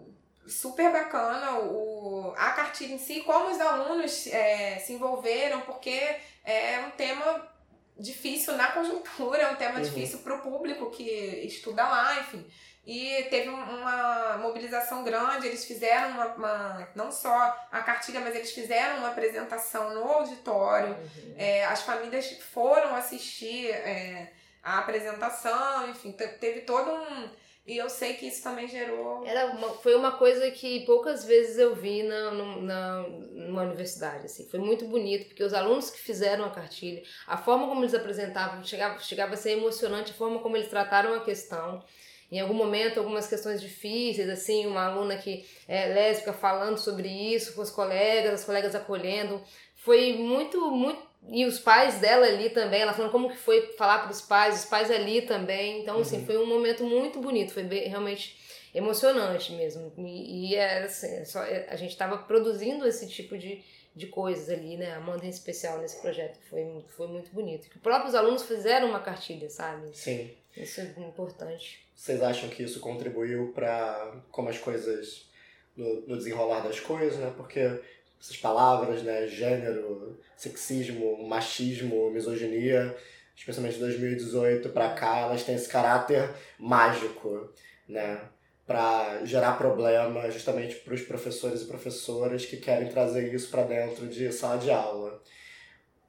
[0.47, 5.99] super bacana o, a cartilha em si, como os alunos é, se envolveram, porque
[6.45, 7.52] é um tema
[7.99, 9.83] difícil na conjuntura, é um tema uhum.
[9.83, 11.03] difícil para o público que
[11.45, 12.45] estuda lá, enfim.
[12.85, 18.51] E teve uma mobilização grande, eles fizeram uma, uma, não só a cartilha, mas eles
[18.51, 20.89] fizeram uma apresentação no auditório.
[20.89, 21.35] Uhum.
[21.39, 27.42] É, as famílias foram assistir é, a apresentação, enfim, teve todo um.
[27.67, 29.25] E eu sei que isso também gerou.
[29.25, 34.27] Era uma, foi uma coisa que poucas vezes eu vi na, na, numa universidade.
[34.27, 34.49] Assim.
[34.49, 38.65] Foi muito bonito, porque os alunos que fizeram a cartilha, a forma como eles apresentavam,
[38.65, 41.85] chegava, chegava a ser emocionante, a forma como eles trataram a questão
[42.33, 47.55] em algum momento algumas questões difíceis, assim, uma aluna que é lésbica falando sobre isso
[47.55, 49.39] com os colegas, as colegas acolhendo.
[49.77, 51.12] Foi muito, muito.
[51.29, 54.61] E os pais dela ali também, ela falando como que foi falar para os pais,
[54.61, 55.81] os pais ali também.
[55.83, 56.27] Então, assim, uhum.
[56.27, 58.37] foi um momento muito bonito, foi bem, realmente
[58.75, 59.93] emocionante mesmo.
[59.99, 63.63] E, e é, assim, só, é, a gente estava produzindo esse tipo de,
[63.95, 64.95] de coisas ali, né?
[64.95, 66.39] Amanda em especial nesse projeto.
[66.49, 67.69] Foi, foi muito bonito.
[67.75, 69.97] Os próprios alunos fizeram uma cartilha, sabe?
[69.97, 70.31] Sim.
[70.57, 71.87] Isso é importante.
[71.95, 75.31] Vocês acham que isso contribuiu para como as coisas
[75.77, 77.33] no, no, desenrolar das coisas, né?
[77.37, 77.81] Porque
[78.23, 82.97] essas palavras, né, gênero, sexismo, machismo, misoginia,
[83.35, 87.53] especialmente de 2018 para cá, elas têm esse caráter mágico,
[87.89, 88.21] né?
[88.65, 94.07] Para gerar problema justamente para os professores e professoras que querem trazer isso para dentro
[94.07, 95.21] de sala de aula.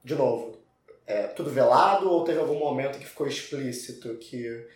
[0.03, 0.61] De novo,
[1.07, 4.67] é tudo velado ou teve algum momento que ficou explícito que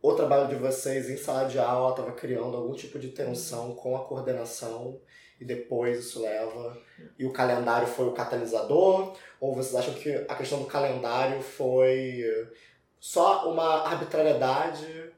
[0.00, 3.94] o trabalho de vocês em sala de aula estava criando algum tipo de tensão com
[3.94, 4.98] a coordenação
[5.40, 6.80] e depois isso leva
[7.18, 12.24] e o calendário foi o catalisador ou vocês acham que a questão do calendário foi
[12.98, 15.12] só uma arbitrariedade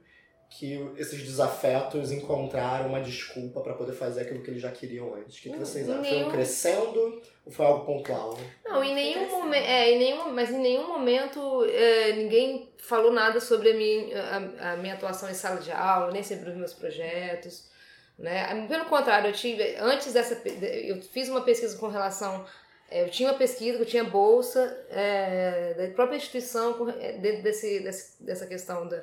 [0.50, 5.38] que esses desafetos encontraram uma desculpa para poder fazer aquilo que eles já queriam antes.
[5.38, 6.02] O que, que vocês acham?
[6.02, 6.20] Nenhum...
[6.20, 8.36] Foi um crescendo ou foi algo pontual?
[8.64, 13.40] Não, em nenhum momento, é, em nenhum, mas em nenhum momento é, ninguém falou nada
[13.40, 16.72] sobre a minha, a, a, minha atuação em sala de aula, nem sobre os meus
[16.72, 17.68] projetos.
[18.18, 18.66] Né?
[18.66, 22.44] Pelo contrário, eu tive, antes dessa, eu fiz uma pesquisa com relação
[22.90, 27.80] é, eu tinha uma pesquisa, eu tinha bolsa é, da própria instituição é, dentro desse,
[27.80, 29.02] desse, dessa questão da,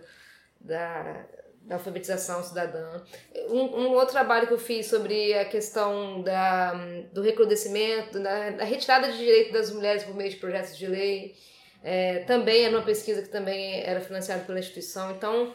[0.60, 1.26] da,
[1.62, 3.04] da alfabetização cidadã.
[3.50, 6.74] Um, um, outro trabalho que eu fiz sobre a questão da,
[7.14, 11.36] do recrudescimento, da, da retirada de direito das mulheres por meio de projetos de lei,
[11.84, 15.12] é, também era uma pesquisa que também era financiada pela instituição.
[15.12, 15.54] Então,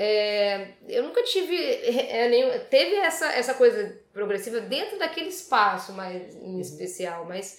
[0.00, 6.36] é, eu nunca tive é, nenhum, teve essa, essa coisa progressiva dentro daquele espaço mais
[6.36, 6.60] em uhum.
[6.60, 7.58] especial, mas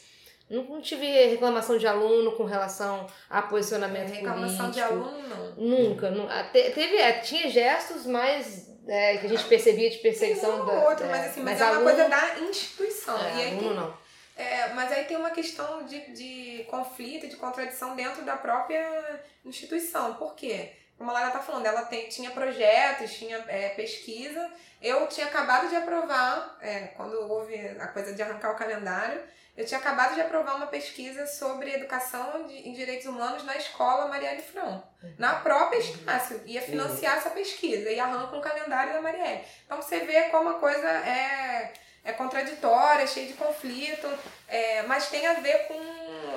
[0.50, 4.72] não tive reclamação de aluno com relação a posicionamento reclamação político.
[4.72, 5.56] de aluno, não.
[5.58, 6.10] Nunca.
[6.12, 10.90] não teve, é, tinha gestos mais é, que a gente percebia de perseguição um da.
[10.90, 13.18] Outro, mas assim, mas, mas é aluno, uma coisa da instituição.
[13.18, 13.98] É, e aí aluno tem, não.
[14.38, 20.14] É, mas aí tem uma questão de, de conflito, de contradição dentro da própria instituição.
[20.14, 20.79] Por quê?
[21.00, 24.52] Como a Lara tá falando, ela tem, tinha projetos, tinha é, pesquisa.
[24.82, 29.22] Eu tinha acabado de aprovar, é, quando houve a coisa de arrancar o calendário,
[29.56, 34.10] eu tinha acabado de aprovar uma pesquisa sobre educação de, em direitos humanos na escola
[34.10, 34.84] Marielle Fron.
[35.18, 36.42] Na própria Estácio.
[36.46, 39.46] Ia financiar essa pesquisa e arranca um calendário da Marielle.
[39.66, 41.72] Então você vê como a coisa é,
[42.04, 44.08] é contraditória, cheia de conflito,
[44.50, 45.80] é, mas tem a ver com.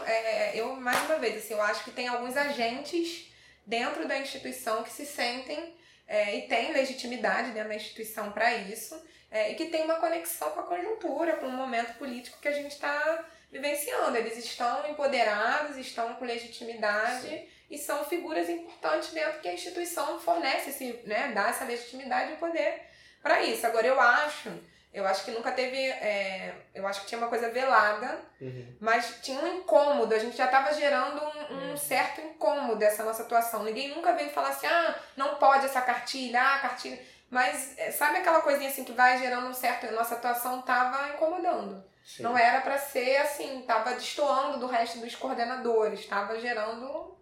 [0.06, 3.31] É, eu, mais uma vez, assim, eu acho que tem alguns agentes
[3.66, 5.74] dentro da instituição que se sentem
[6.06, 10.50] é, e tem legitimidade dentro da instituição para isso, é, e que tem uma conexão
[10.50, 14.16] com a conjuntura, com o momento político que a gente está vivenciando.
[14.16, 17.48] Eles estão empoderados, estão com legitimidade Sim.
[17.70, 22.36] e são figuras importantes dentro que a instituição fornece, esse, né, dá essa legitimidade e
[22.36, 22.82] poder
[23.22, 23.66] para isso.
[23.66, 24.50] Agora, eu acho
[24.92, 25.78] eu acho que nunca teve.
[25.78, 28.76] É, eu acho que tinha uma coisa velada, uhum.
[28.78, 30.14] mas tinha um incômodo.
[30.14, 31.76] A gente já estava gerando um, um, uhum.
[31.76, 33.64] certo incômodo dessa nossa atuação.
[33.64, 37.00] Ninguém nunca veio falar assim: ah, não pode essa cartilha, ah, cartilha.
[37.30, 39.86] Mas é, sabe aquela coisinha assim que vai gerando um certo.
[39.86, 41.82] A nossa atuação estava incomodando.
[42.04, 42.24] Sim.
[42.24, 47.16] Não era para ser assim, estava destoando do resto dos coordenadores, estava gerando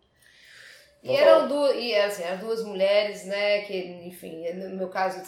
[1.03, 5.23] e eram duas, e, assim, as duas mulheres, né, que, enfim, no meu caso,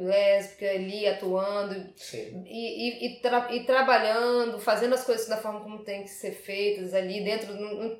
[0.00, 2.44] lésbica, ali atuando Sim.
[2.46, 6.30] e, e, e, tra e, trabalhando, fazendo as coisas da forma como tem que ser
[6.30, 7.48] feitas ali dentro.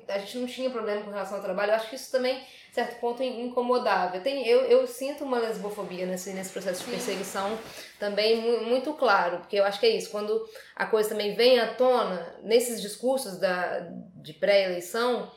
[0.07, 1.71] a gente não tinha problema com relação ao trabalho.
[1.71, 4.17] Eu acho que isso também, certo ponto, incomodava.
[4.17, 7.59] Eu, tenho, eu, eu sinto uma lesbofobia nesse, nesse processo de perseguição
[7.99, 10.09] também muito claro, porque eu acho que é isso.
[10.09, 10.43] Quando
[10.75, 15.31] a coisa também vem à tona, nesses discursos da, de pré-eleição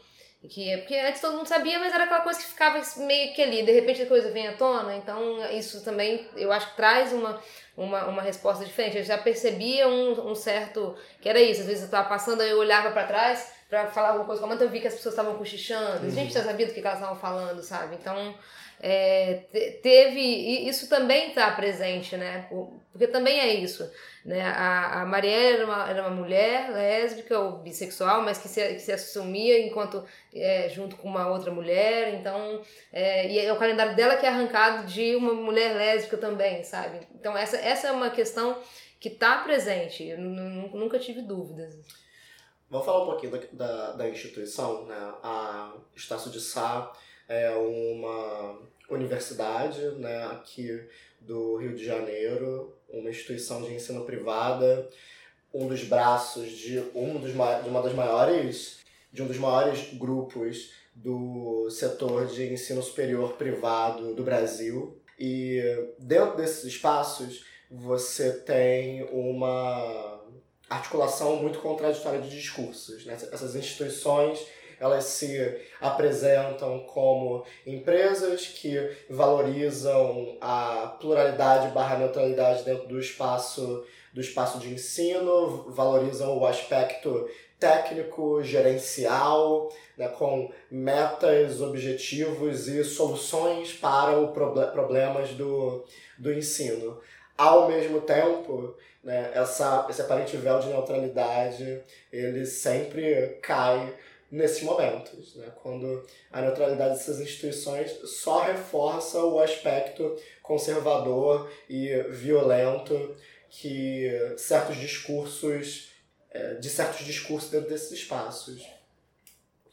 [0.49, 3.63] que, porque antes todo mundo sabia, mas era aquela coisa que ficava meio que ali,
[3.63, 7.41] de repente a coisa vem à tona, então isso também eu acho que traz uma,
[7.77, 8.99] uma, uma resposta diferente.
[8.99, 10.97] Eu já percebia um, um certo.
[11.21, 14.27] que era isso, às vezes eu estava passando, eu olhava para trás para falar alguma
[14.27, 16.11] coisa, como eu vi que as pessoas estavam cochichando, uhum.
[16.11, 17.97] gente já sabia do que elas estavam falando, sabe?
[17.97, 18.35] Então
[18.83, 19.45] é,
[19.81, 20.21] teve.
[20.69, 22.49] Isso também está presente, né?
[22.91, 23.89] Porque também é isso.
[24.25, 24.41] Né?
[24.41, 28.81] A, a Marielle era uma, era uma mulher lésbica ou bissexual, mas que se, que
[28.81, 30.05] se assumia enquanto
[30.35, 32.15] é, junto com uma outra mulher.
[32.15, 36.63] Então, é, e é o calendário dela que é arrancado de uma mulher lésbica também,
[36.63, 37.01] sabe?
[37.15, 38.59] Então, essa, essa é uma questão
[39.01, 40.05] que está presente.
[40.07, 41.75] Eu nunca tive dúvidas.
[42.71, 45.15] Vamos falar um pouquinho da, da, da instituição, né?
[45.23, 46.93] A Estácio de Sá
[47.29, 48.59] é uma
[48.89, 50.87] universidade, né, aqui
[51.27, 54.89] do Rio de Janeiro, uma instituição de ensino privada,
[55.53, 58.81] um dos braços de, um dos, de uma das maiores,
[59.13, 64.99] de um dos maiores grupos do setor de ensino superior privado do Brasil.
[65.19, 65.61] E
[65.99, 70.21] dentro desses espaços você tem uma
[70.69, 73.07] articulação muito contraditória de discursos.
[73.07, 73.15] Né?
[73.15, 74.47] Essas instituições
[74.83, 78.77] elas se apresentam como empresas que
[79.09, 87.27] valorizam a pluralidade barra neutralidade dentro do espaço do espaço de ensino, valorizam o aspecto
[87.59, 95.83] técnico, gerencial, né, com metas, objetivos e soluções para os problemas do,
[96.19, 97.01] do ensino.
[97.39, 103.95] Ao mesmo tempo, né, essa, esse aparente véu de neutralidade ele sempre cai
[104.33, 105.53] nesses momentos, né?
[105.63, 113.15] quando a neutralidade dessas instituições só reforça o aspecto conservador e violento
[113.51, 115.91] que certos discursos,
[116.31, 118.67] é, de certos discursos dentro desses espaços.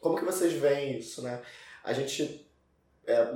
[0.02, 1.41] Como que vocês veem isso, né?
[1.82, 2.45] A gente,
[3.08, 3.34] é,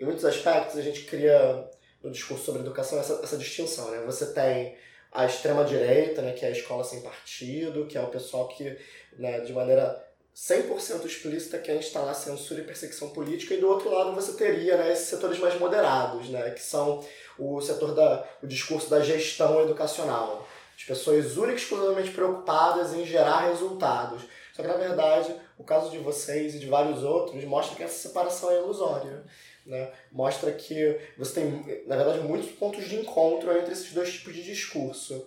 [0.00, 1.68] em muitos aspectos, a gente cria
[2.02, 4.02] no discurso sobre educação essa, essa distinção, né?
[4.06, 4.78] Você tem
[5.12, 8.78] a extrema-direita, né, que é a escola sem partido, que é o pessoal que,
[9.18, 10.05] né, de maneira
[10.36, 14.92] 100% explícita quer instalar censura e perseguição política, e do outro lado você teria né,
[14.92, 17.02] esses setores mais moderados, né, que são
[17.38, 20.46] o setor da o discurso da gestão educacional.
[20.76, 24.24] As pessoas únicas exclusivamente preocupadas em gerar resultados.
[24.52, 28.08] Só que, na verdade, o caso de vocês e de vários outros mostra que essa
[28.08, 29.24] separação é ilusória.
[29.64, 29.90] Né?
[30.12, 34.42] Mostra que você tem, na verdade, muitos pontos de encontro entre esses dois tipos de
[34.42, 35.26] discurso.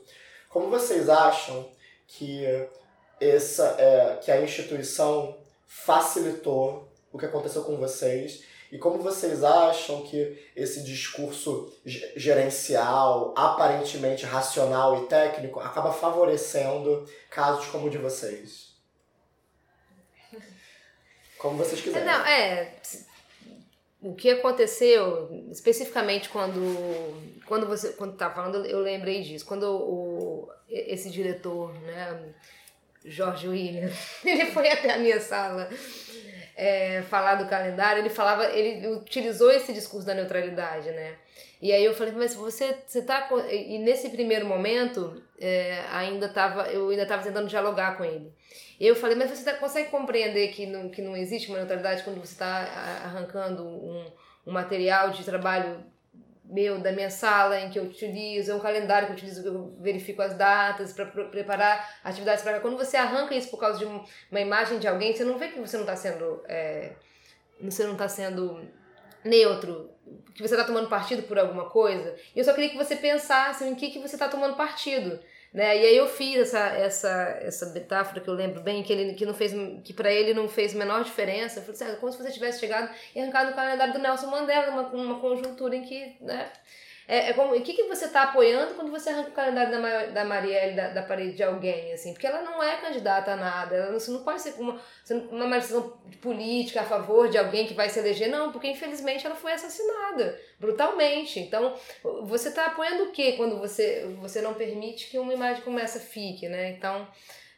[0.49, 1.67] Como vocês acham
[2.07, 2.45] que
[3.21, 10.03] essa, é, que a instituição facilitou o que aconteceu com vocês e como vocês acham
[10.03, 18.69] que esse discurso gerencial, aparentemente racional e técnico, acaba favorecendo casos como o de vocês?
[21.39, 22.05] Como vocês quiserem.
[22.05, 22.75] Não, é.
[24.01, 26.61] O que aconteceu, especificamente quando,
[27.47, 29.45] quando você quando tá falando, eu lembrei disso.
[29.45, 32.33] Quando o, esse diretor, né,
[33.09, 33.89] Jorge William,
[34.23, 35.69] ele foi até a minha sala
[36.59, 41.15] é, falar do calendário, ele falava, ele utilizou esse discurso da neutralidade, né?
[41.61, 43.29] E aí eu falei, mas você, você tá.
[43.49, 48.33] E nesse primeiro momento, é, ainda tava, eu ainda estava tentando dialogar com ele.
[48.77, 52.03] E eu falei, mas você tá, consegue compreender que não, que não existe uma neutralidade
[52.03, 54.05] quando você está arrancando um,
[54.45, 55.83] um material de trabalho
[56.49, 59.47] meu, da minha sala, em que eu utilizo, é um calendário que eu utilizo, que
[59.47, 63.85] eu verifico as datas para preparar atividades para Quando você arranca isso por causa de
[63.85, 66.43] uma imagem de alguém, você não vê que você não está sendo.
[66.47, 66.93] É,
[67.61, 68.67] você não está sendo
[69.23, 69.91] neutro,
[70.33, 72.15] que você está tomando partido por alguma coisa.
[72.35, 75.19] E eu só queria que você pensasse em que, que você está tomando partido.
[75.53, 75.77] Né?
[75.77, 77.09] E aí eu fiz essa, essa,
[77.41, 79.51] essa metáfora que eu lembro bem, que ele que não fez
[79.83, 81.59] que para ele não fez menor diferença.
[81.59, 84.27] Eu falei assim, ah, como se você tivesse chegado e arrancado o calendário do Nelson
[84.27, 86.51] Mandela, numa, numa conjuntura em que né,
[87.09, 90.05] é, é como, o que, que você está apoiando quando você arranca o calendário da,
[90.05, 92.13] da Marielle da, da parede de alguém, assim?
[92.13, 94.79] Porque ela não é candidata a nada, ela não, você não pode ser uma,
[95.31, 99.35] uma manifestação política a favor de alguém que vai se eleger, não, porque infelizmente ela
[99.35, 101.39] foi assassinada brutalmente.
[101.39, 101.73] Então,
[102.25, 105.99] você está apoiando o que quando você, você não permite que uma imagem como essa
[105.99, 106.69] fique, né?
[106.69, 107.07] Então,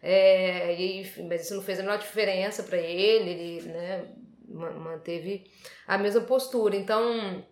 [0.02, 4.06] é, e, mas isso não fez a menor diferença para ele, ele né,
[4.48, 5.52] manteve
[5.86, 6.74] a mesma postura.
[6.74, 7.44] Então,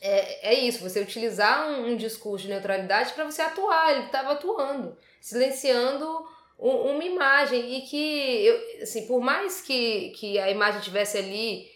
[0.00, 3.92] é, é isso, você utilizar um, um discurso de neutralidade para você atuar.
[3.92, 6.26] Ele estava atuando, silenciando
[6.58, 7.78] um, uma imagem.
[7.78, 11.70] E que, eu, assim, por mais que, que a imagem tivesse ali,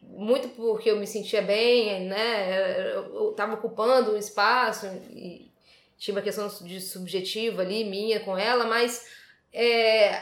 [0.00, 2.94] muito porque eu me sentia bem, né?
[2.94, 5.50] Eu estava ocupando um espaço e
[5.96, 9.06] tinha uma questão de subjetiva ali, minha com ela, mas
[9.52, 10.20] é,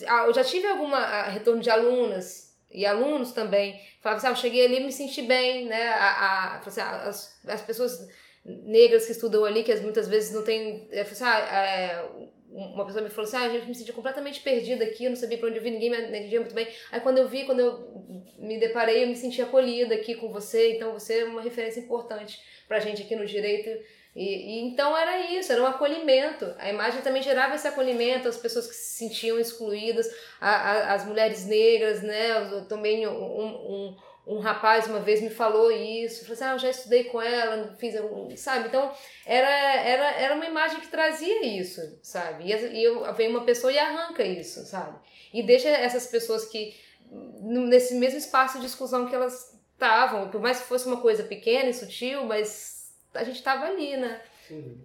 [0.00, 2.43] eu já tive alguma retorno de alunas
[2.74, 6.10] e alunos também, falavam assim, ah, eu cheguei ali e me senti bem, né, a,
[6.10, 8.08] a, assim, ah, as, as pessoas
[8.44, 12.04] negras que estudam ali, que muitas vezes não tem, assim, ah, é,
[12.50, 15.38] uma pessoa me falou assim, ah, eu me senti completamente perdida aqui, eu não sabia
[15.38, 16.68] para onde eu vi, ninguém me atendia muito bem.
[16.92, 18.04] Aí quando eu vi, quando eu
[18.38, 22.40] me deparei, eu me senti acolhida aqui com você, então você é uma referência importante
[22.68, 23.70] pra gente aqui no direito
[24.14, 26.54] e, e, então era isso, era um acolhimento.
[26.58, 30.08] A imagem também gerava esse acolhimento, as pessoas que se sentiam excluídas,
[30.40, 32.64] a, a, as mulheres negras, né?
[32.68, 33.96] Também um, um,
[34.26, 37.74] um, rapaz uma vez me falou isso, falou assim, ah, eu já estudei com ela,
[37.76, 37.94] fiz,
[38.36, 38.68] sabe?
[38.68, 38.92] Então
[39.26, 42.44] era, era, era uma imagem que trazia isso, sabe?
[42.44, 44.96] E, e eu, vem uma pessoa e arranca isso, sabe?
[45.32, 46.72] E deixa essas pessoas que
[47.42, 51.68] nesse mesmo espaço de discussão que elas estavam, por mais que fosse uma coisa pequena
[51.68, 52.73] e sutil, mas
[53.14, 54.22] a gente estava ali, né?
[54.50, 54.84] Uhum.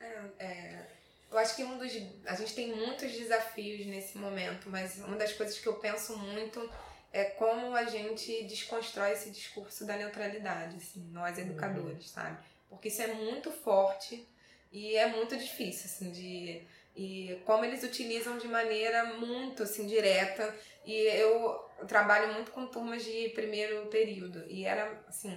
[0.00, 0.86] É, é,
[1.30, 1.92] eu acho que um dos.
[2.26, 6.70] A gente tem muitos desafios nesse momento, mas uma das coisas que eu penso muito
[7.12, 12.12] é como a gente desconstrói esse discurso da neutralidade, assim, nós educadores, uhum.
[12.14, 12.38] sabe?
[12.68, 14.26] Porque isso é muito forte
[14.70, 16.62] e é muito difícil, assim, de.
[16.94, 20.54] E como eles utilizam de maneira muito, assim, direta.
[20.84, 24.44] E eu trabalho muito com turmas de primeiro período.
[24.48, 25.36] E era, assim,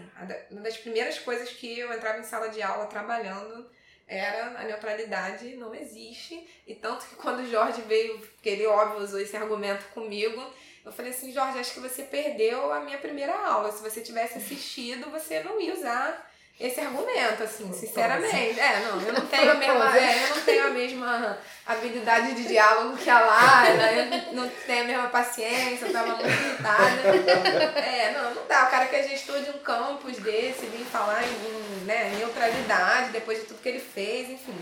[0.51, 3.69] uma das primeiras coisas que eu entrava em sala de aula trabalhando
[4.07, 6.47] era a neutralidade não existe.
[6.67, 10.41] E tanto que quando o Jorge veio, porque ele, óbvio, usou esse argumento comigo,
[10.83, 13.71] eu falei assim, Jorge, acho que você perdeu a minha primeira aula.
[13.71, 16.24] Se você tivesse assistido, você não ia usar
[16.57, 18.59] esse argumento, assim, sinceramente.
[18.59, 22.47] É, não, eu não tenho a mesma, é, eu não tenho a mesma habilidade de
[22.47, 27.01] diálogo que a Lara, eu não tenho a mesma paciência, eu tava muito irritada.
[27.79, 28.65] É, não, não dá.
[28.65, 33.39] O cara que é gestor de um campus desse, vir falar em, né, neutralidade depois
[33.39, 34.55] de tudo que ele fez, enfim.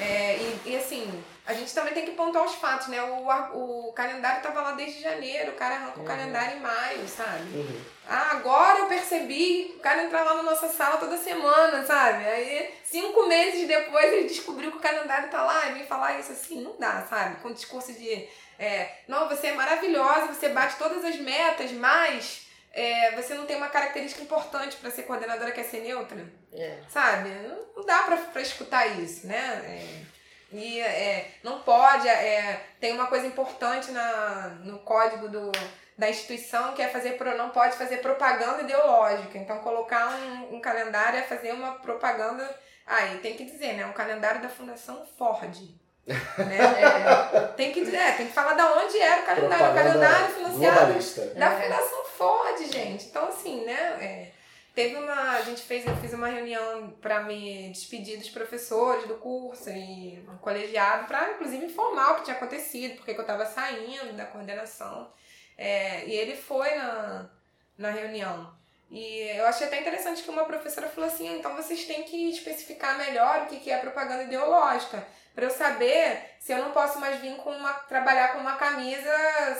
[0.00, 3.02] É, e, e assim, a gente também tem que pontuar os fatos, né?
[3.02, 6.04] O, o calendário tava lá desde janeiro, o cara arranca uhum.
[6.04, 7.56] o calendário em maio, sabe?
[7.56, 7.80] Uhum.
[8.08, 12.24] Ah, agora eu percebi, o cara entra lá na nossa sala toda semana, sabe?
[12.24, 16.32] Aí, cinco meses depois, ele descobriu que o calendário tá lá e vem falar isso
[16.32, 17.40] assim, não dá, sabe?
[17.40, 18.28] Com discurso de,
[18.58, 23.56] é, não, você é maravilhosa, você bate todas as metas, mas é, você não tem
[23.56, 26.26] uma característica importante para ser coordenadora que é ser neutra,
[26.56, 26.78] é.
[26.88, 27.30] sabe?
[27.76, 29.62] Não dá pra, pra escutar isso, né?
[29.64, 30.06] É.
[30.52, 35.50] E é, não pode, é, tem uma coisa importante na, no código do,
[35.98, 39.36] da instituição que é fazer, não pode fazer propaganda ideológica.
[39.38, 42.48] Então, colocar um, um calendário é fazer uma propaganda.
[42.86, 43.84] Aí, tem que dizer, né?
[43.86, 45.56] Um calendário da Fundação Ford.
[45.58, 45.76] né?
[46.38, 49.64] É, tem que é, tem que falar da onde era o calendário.
[49.64, 51.62] Propaganda o calendário financiado da é.
[51.62, 53.06] Fundação Ford, gente.
[53.06, 53.98] Então, assim, né?
[54.00, 54.35] É,
[54.76, 55.30] Teve uma.
[55.30, 60.22] A gente fez, eu fiz uma reunião para me despedir dos professores do curso e
[60.28, 65.10] um colegiado, para inclusive informar o que tinha acontecido, porque eu estava saindo da coordenação.
[65.56, 67.30] É, e ele foi na,
[67.78, 68.54] na reunião.
[68.90, 72.98] E eu achei até interessante que uma professora falou assim: então vocês têm que especificar
[72.98, 75.02] melhor o que é propaganda ideológica,
[75.34, 79.10] para eu saber se eu não posso mais vir com uma trabalhar com uma camisa,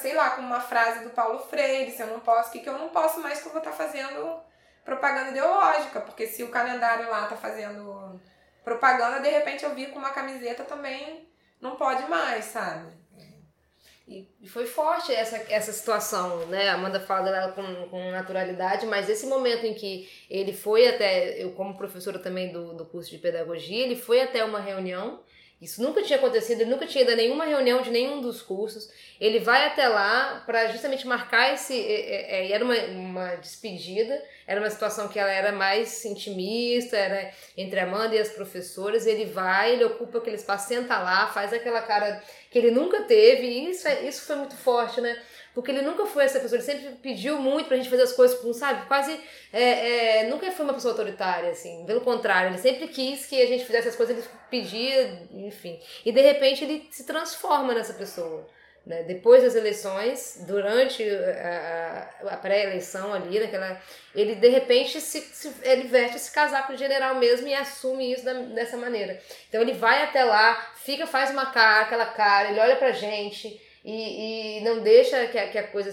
[0.03, 2.69] sei lá, com uma frase do Paulo Freire, se eu não posso, o que, que
[2.69, 4.45] eu não posso mais que eu vou estar tá fazendo
[4.87, 8.19] propaganda ideológica, porque se o calendário lá tá fazendo
[8.65, 11.29] propaganda, de repente eu vi com uma camiseta também
[11.61, 12.95] não pode mais, sabe?
[14.09, 16.69] E foi forte essa, essa situação, né?
[16.69, 21.43] A Amanda fala dela com, com naturalidade, mas esse momento em que ele foi até,
[21.43, 25.25] eu como professora também do, do curso de pedagogia, ele foi até uma reunião
[25.61, 28.91] isso nunca tinha acontecido, ele nunca tinha ido a nenhuma reunião de nenhum dos cursos.
[29.19, 31.73] Ele vai até lá para justamente marcar esse.
[31.73, 34.23] E era uma, uma despedida.
[34.47, 39.07] era uma situação que ela era mais intimista, era entre a Amanda e as professoras,
[39.07, 43.47] ele vai, ele ocupa aquele espaço, senta lá, faz aquela cara que ele nunca teve,
[43.47, 45.21] e isso, é, isso foi muito forte, né?
[45.57, 48.39] Porque ele nunca foi essa pessoa, ele sempre pediu muito pra gente fazer as coisas
[48.39, 49.19] com, sabe, quase.
[49.51, 51.83] É, é, nunca foi uma pessoa autoritária, assim.
[51.87, 55.81] Pelo contrário, ele sempre quis que a gente fizesse as coisas, ele pedia, enfim.
[56.05, 58.47] E de repente ele se transforma nessa pessoa.
[58.85, 59.05] Né?
[59.05, 63.81] Depois das eleições, durante a, a pré-eleição ali, naquela,
[64.15, 68.27] ele de repente se, se, ele veste esse casaco de general mesmo e assume isso
[68.27, 69.19] da, dessa maneira.
[69.49, 73.59] Então ele vai até lá, fica, faz uma cara, aquela cara, ele olha pra gente
[73.87, 75.93] e, e não deixa que a, que a coisa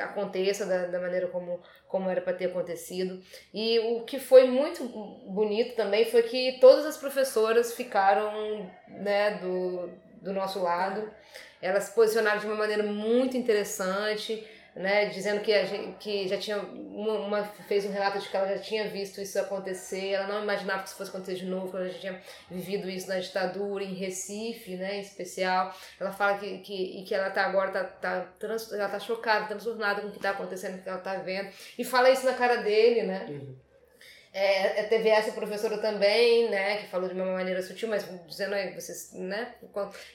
[0.00, 3.22] aconteça da, da maneira como, como era para ter acontecido.
[3.52, 4.82] E o que foi muito
[5.28, 9.90] bonito também foi que todas as professoras ficaram né, do,
[10.22, 11.12] do nosso lado.
[11.60, 14.42] Elas se posicionaram de uma maneira muito interessante
[14.74, 18.36] né, dizendo que, a gente, que já tinha uma, uma, fez um relato de que
[18.36, 21.76] ela já tinha visto isso acontecer, ela não imaginava que isso fosse acontecer de novo,
[21.76, 22.20] ela já tinha
[22.50, 25.72] vivido isso na ditadura em Recife, né, em especial.
[26.00, 29.46] Ela fala que, que, e que ela tá agora tá, tá, trans, ela tá chocada,
[29.46, 32.26] transtornada com o que está acontecendo, com o que ela está vendo, e fala isso
[32.26, 33.26] na cara dele, né?
[33.28, 33.56] Uhum.
[34.36, 38.74] É, teve essa professora também, né, que falou de uma maneira sutil, mas dizendo aí,
[38.74, 39.54] vocês, né?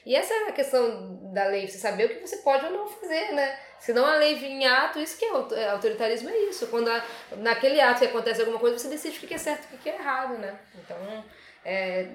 [0.04, 2.86] E essa é a questão da lei, você saber o que você pode ou não
[2.86, 3.58] fazer, né?
[3.78, 6.66] Se não a lei vir em ato, isso que é, é autoritarismo, é isso.
[6.66, 7.02] Quando a,
[7.38, 9.88] naquele ato que acontece alguma coisa, você decide o que é certo e o que
[9.88, 10.60] é errado, né?
[10.74, 11.24] Então,
[11.64, 12.10] é,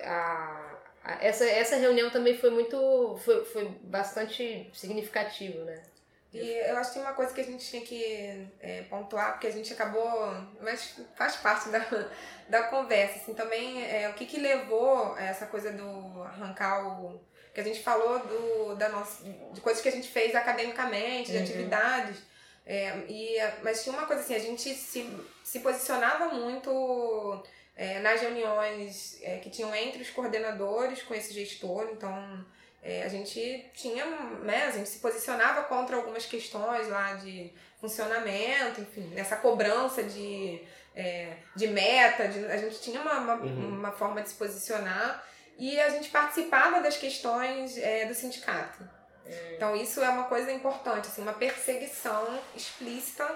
[0.00, 5.82] a, a, essa, essa reunião também foi muito, foi, foi bastante significativo, né?
[6.32, 9.46] E eu acho que tem uma coisa que a gente tinha que é, pontuar, porque
[9.46, 11.80] a gente acabou, mas faz parte da,
[12.48, 17.18] da conversa, assim, também é, o que que levou essa coisa do arrancar o...
[17.54, 21.38] que a gente falou do, da nossa, de coisas que a gente fez academicamente, de
[21.38, 21.44] uhum.
[21.44, 22.18] atividades,
[22.66, 25.10] é, e, mas tinha uma coisa assim, a gente se,
[25.42, 27.42] se posicionava muito
[27.74, 32.44] é, nas reuniões é, que tinham entre os coordenadores com esse gestor, então
[32.82, 34.04] é, a gente tinha,
[34.42, 40.62] né, a gente se posicionava contra algumas questões lá de funcionamento, enfim, nessa cobrança de,
[40.94, 43.68] é, de meta, de, a gente tinha uma, uma, uhum.
[43.68, 45.24] uma, forma de se posicionar
[45.58, 48.88] e a gente participava das questões é, do sindicato.
[49.26, 49.54] É.
[49.56, 53.28] Então isso é uma coisa importante, assim, uma perseguição explícita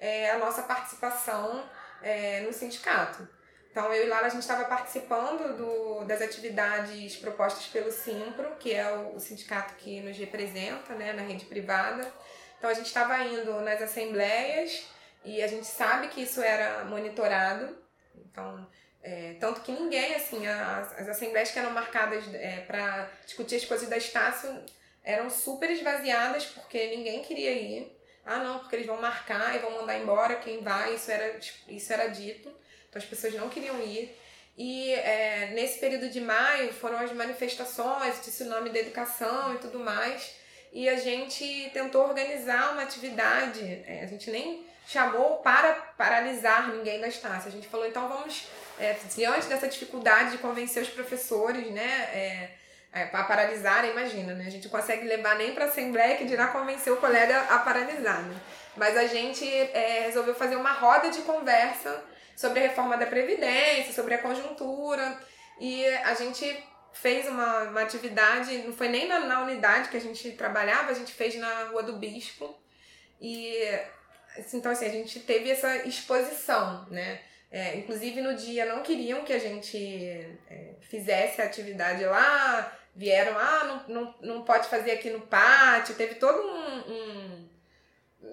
[0.00, 1.64] é, a nossa participação
[2.02, 3.28] é, no sindicato.
[3.70, 8.74] Então, eu e Lara, a gente estava participando do, das atividades propostas pelo Simpro, que
[8.74, 12.10] é o, o, sindicato que nos representa né, na rede privada.
[12.58, 14.86] Então, a gente estava indo nas assembleias
[15.24, 17.76] e a gente sabe que isso era monitorado.
[18.16, 18.66] Então,
[19.02, 23.64] é, tanto que ninguém, assim, as, as assembleias que eram marcadas é, para discutir as
[23.64, 24.64] coisas da Estácio
[25.04, 27.96] eram super esvaziadas porque ninguém queria ir.
[28.24, 31.38] Ah, não, porque eles vão marcar e vão mandar embora quem vai, isso era,
[31.68, 32.54] isso era dito.
[32.88, 34.16] Então as pessoas não queriam ir.
[34.56, 39.58] E é, nesse período de maio foram as manifestações, disse o nome da educação e
[39.58, 40.34] tudo mais.
[40.72, 47.00] E a gente tentou organizar uma atividade, é, a gente nem chamou para paralisar ninguém
[47.00, 47.48] da Estácia.
[47.48, 48.46] A gente falou, então vamos,
[48.78, 52.50] é, diante dessa dificuldade de convencer os professores, né, é,
[52.92, 54.44] é, para paralisar, imagina, né?
[54.46, 58.22] A gente consegue levar nem para a Assembleia que dirá convencer o colega a paralisar,
[58.22, 58.40] né?
[58.76, 62.02] Mas a gente é, resolveu fazer uma roda de conversa
[62.38, 65.18] sobre a reforma da Previdência, sobre a conjuntura.
[65.58, 70.00] E a gente fez uma, uma atividade, não foi nem na, na unidade que a
[70.00, 72.56] gente trabalhava, a gente fez na Rua do Bispo.
[73.20, 73.58] E
[74.36, 77.20] assim, então, assim, a gente teve essa exposição, né?
[77.50, 79.76] É, inclusive no dia não queriam que a gente
[80.48, 85.96] é, fizesse a atividade lá, vieram, ah, não, não, não pode fazer aqui no pátio,
[85.96, 87.48] teve todo um, um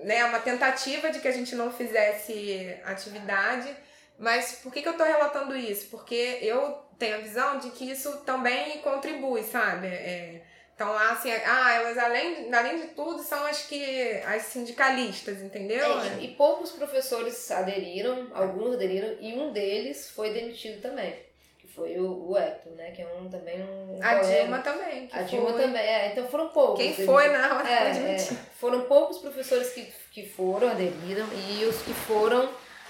[0.04, 3.76] né, uma tentativa de que a gente não fizesse atividade.
[4.18, 5.88] Mas por que, que eu tô relatando isso?
[5.90, 9.88] Porque eu tenho a visão de que isso também contribui, sabe?
[9.88, 10.42] É,
[10.76, 16.00] então, assim, ah, elas além, além de tudo são as que as sindicalistas, entendeu?
[16.02, 21.16] É, e, e, poucos professores aderiram, alguns aderiram, e um deles foi demitido também.
[21.58, 22.92] Que foi o, o Hector, né?
[22.92, 24.00] Que é um também um.
[24.02, 24.42] A colega.
[24.42, 25.10] Dilma também.
[25.14, 26.12] a Dilma também, é.
[26.12, 26.78] Então foram poucos.
[26.78, 28.18] Quem foi na hora é, é,
[28.60, 32.50] Foram poucos professores que, que foram, aderiram, e os que foram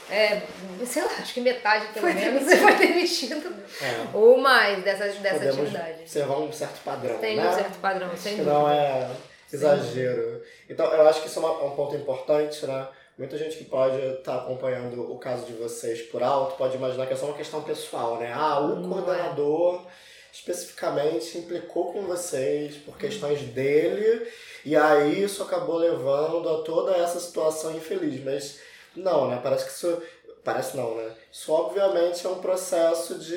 [0.10, 0.42] é,
[0.86, 2.62] sei lá, acho que metade pelo foi menos demitido.
[2.78, 3.56] foi demitido.
[3.82, 4.08] É.
[4.14, 6.02] Ou mais dessa, dessa Podemos atividade.
[6.02, 7.18] observar um certo padrão.
[7.18, 7.50] Tem né?
[7.50, 8.54] um certo padrão, sem que dúvida.
[8.54, 9.10] não é
[9.52, 10.42] exagero.
[10.44, 10.52] Sim.
[10.70, 12.88] Então, eu acho que isso é um ponto importante, né?
[13.18, 17.08] Muita gente que pode estar tá acompanhando o caso de vocês por alto pode imaginar
[17.08, 18.32] que é só uma questão pessoal, né?
[18.34, 19.88] Ah, o não coordenador é.
[20.34, 23.54] especificamente implicou com vocês por questões hum.
[23.54, 24.28] dele
[24.66, 28.22] e aí isso acabou levando a toda essa situação infeliz.
[28.22, 28.60] Mas
[28.96, 29.40] Não, né?
[29.42, 30.02] Parece que isso.
[30.44, 31.12] Parece não, né?
[31.32, 33.36] Isso obviamente é um processo de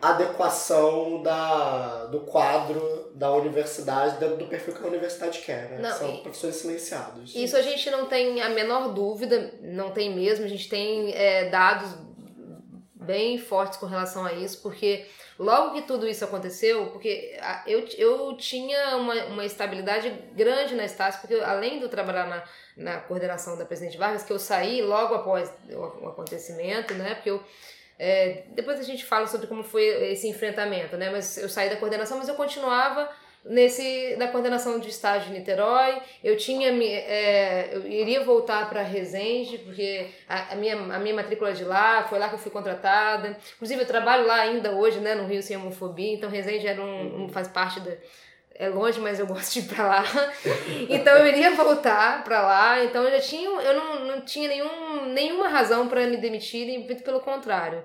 [0.00, 5.78] adequação da, do quadro da universidade, dentro do perfil que a universidade quer, né?
[5.80, 7.34] Não, São e- professores silenciados.
[7.34, 10.44] Isso a gente não tem a menor dúvida, não tem mesmo.
[10.44, 11.88] A gente tem é, dados
[13.08, 15.06] bem fortes com relação a isso, porque
[15.38, 17.34] logo que tudo isso aconteceu, porque
[17.66, 22.44] eu, eu tinha uma, uma estabilidade grande na Estácio, porque além de eu trabalhar na,
[22.76, 27.14] na coordenação da Presidente Vargas, que eu saí logo após o, o acontecimento, né?
[27.14, 27.42] Porque eu.
[27.98, 31.08] é, depois a gente fala sobre como foi esse enfrentamento, né?
[31.08, 33.08] Mas eu saí da coordenação, mas eu continuava
[33.48, 36.00] nesse na coordenação de estágio em Niterói.
[36.22, 41.14] Eu tinha me- é, eu iria voltar para Resende porque a, a minha a minha
[41.14, 43.36] matrícula é de lá, foi lá que eu fui contratada.
[43.56, 46.12] Inclusive eu trabalho lá ainda hoje, né, no Rio Sem Homofobia.
[46.14, 47.92] Então Resende era um, um- faz parte da
[48.60, 50.04] é longe, mas eu gosto de ir pra lá.
[50.90, 52.82] Então eu iria voltar pra lá.
[52.84, 57.04] Então eu já tinha, eu não, não tinha nenhum, nenhuma razão para me demitirem, muito
[57.04, 57.84] pelo contrário.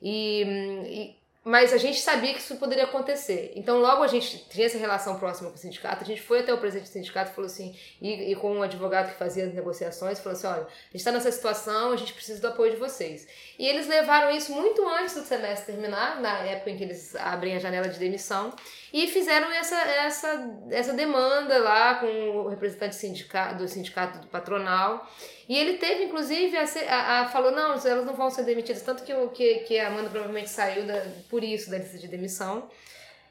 [0.00, 0.42] E,
[0.86, 3.52] e- mas a gente sabia que isso poderia acontecer.
[3.54, 6.02] Então logo a gente tinha essa relação próxima com o sindicato.
[6.02, 9.12] A gente foi até o presidente do sindicato falou assim, e, e com um advogado
[9.12, 12.40] que fazia as negociações, falou assim, olha, a gente está nessa situação, a gente precisa
[12.40, 13.28] do apoio de vocês.
[13.58, 17.54] E eles levaram isso muito antes do semestre terminar, na época em que eles abrem
[17.54, 18.54] a janela de demissão,
[18.92, 25.06] e fizeram essa, essa, essa demanda lá com o representante sindicato, do sindicato do patronal.
[25.48, 28.82] E ele teve, inclusive, a, a- a- falou, não, elas não vão ser demitidas.
[28.82, 32.08] Tanto que, o- que, que a Amanda provavelmente saiu da- por isso da lista de
[32.08, 32.68] demissão.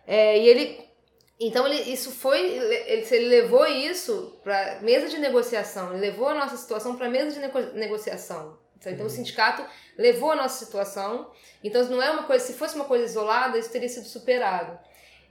[0.06, 0.94] É, e ele.
[1.40, 2.40] Então ele, isso foi.
[2.40, 7.32] Ele, ele levou isso para mesa de negociação, ele levou a nossa situação para mesa
[7.32, 8.58] de nego- negociação.
[8.86, 9.66] Então o sindicato
[9.98, 11.32] levou a nossa situação.
[11.64, 14.78] Então não é uma coisa, se fosse uma coisa isolada, isso teria sido superado.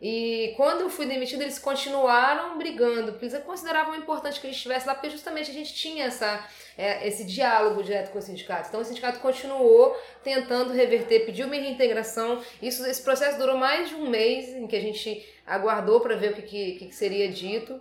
[0.02, 4.84] E quando eu fui demitida, eles continuaram brigando, porque eles consideravam importante que gente estivesse
[4.84, 6.44] lá, porque justamente a gente tinha essa,
[6.76, 8.68] é, esse diálogo direto com o sindicato.
[8.68, 12.42] Então o sindicato continuou tentando reverter, pediu minha reintegração.
[12.60, 16.32] Isso, esse processo durou mais de um mês, em que a gente aguardou para ver
[16.32, 17.80] o que, que, que seria dito.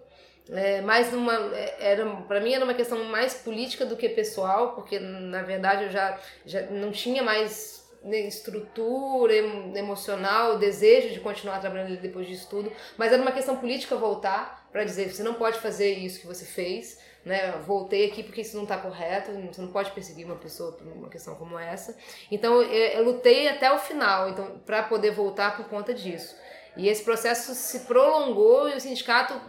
[0.51, 4.75] É, mais numa, é, era para mim era uma questão mais política do que pessoal,
[4.75, 11.59] porque na verdade eu já, já não tinha mais estrutura em- emocional, desejo de continuar
[11.59, 15.59] trabalhando depois disso tudo, mas era uma questão política voltar para dizer você não pode
[15.59, 17.51] fazer isso que você fez, né?
[17.65, 21.09] Voltei aqui porque isso não está correto, você não pode perseguir uma pessoa por uma
[21.09, 21.95] questão como essa.
[22.31, 26.35] Então eu, eu lutei até o final, então para poder voltar por conta disso.
[26.75, 29.39] E esse processo se prolongou e o sindicato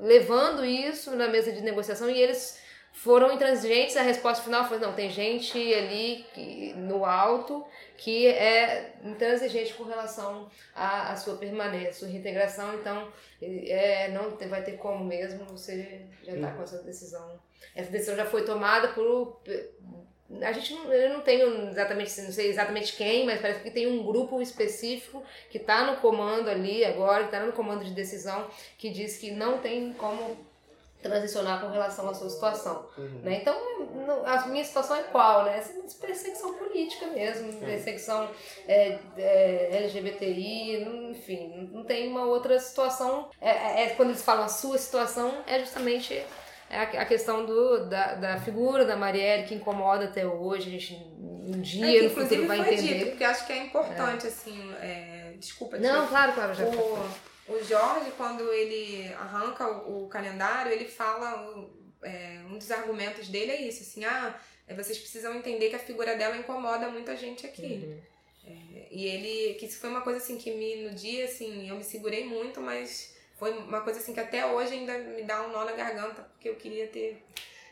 [0.00, 2.58] levando isso na mesa de negociação e eles
[2.92, 3.96] foram intransigentes.
[3.96, 6.24] A resposta final foi: não, tem gente ali
[6.76, 7.64] no alto
[7.98, 12.74] que é intransigente com relação à, à sua permanência, sua reintegração.
[12.76, 17.38] Então, é, não tem- vai ter como mesmo, você já está com essa decisão.
[17.74, 19.40] Essa decisão já foi tomada por.
[20.42, 23.86] A gente não, eu não tenho exatamente, não sei exatamente quem, mas parece que tem
[23.86, 28.48] um grupo específico que está no comando ali agora, que está no comando de decisão,
[28.76, 30.36] que diz que não tem como
[31.02, 32.86] transicionar com relação à sua situação.
[33.22, 33.38] Né?
[33.40, 33.54] Então,
[34.06, 35.44] no- a minha situação é qual?
[35.44, 35.58] Né?
[35.58, 38.28] Essa perseguição política mesmo, perseguição
[38.66, 43.30] é, é, LGBTI, não- enfim, não tem uma outra situação.
[43.40, 46.20] É, é- é quando eles falam a sua situação, é justamente
[46.70, 50.94] a, questão do, da, da figura da Marielle que incomoda até hoje, a gente
[51.50, 52.76] um dia É, que, no inclusive futuro vai entender.
[52.98, 56.98] dito, porque acho que é importante, assim, é, desculpa, Não, claro, claro, já O,
[57.48, 61.68] o Jorge, quando ele arranca o, o calendário, ele fala,
[62.02, 65.80] é, um dos argumentos dele é isso, assim, ah, é, vocês precisam entender que a
[65.80, 67.82] figura dela incomoda muita gente aqui.
[67.84, 68.00] Uhum.
[68.46, 71.76] É, e ele, que isso foi uma coisa assim que me, no dia, assim, eu
[71.76, 75.52] me segurei muito, mas foi uma coisa assim que até hoje ainda me dá um
[75.52, 77.22] nó na garganta, porque eu queria ter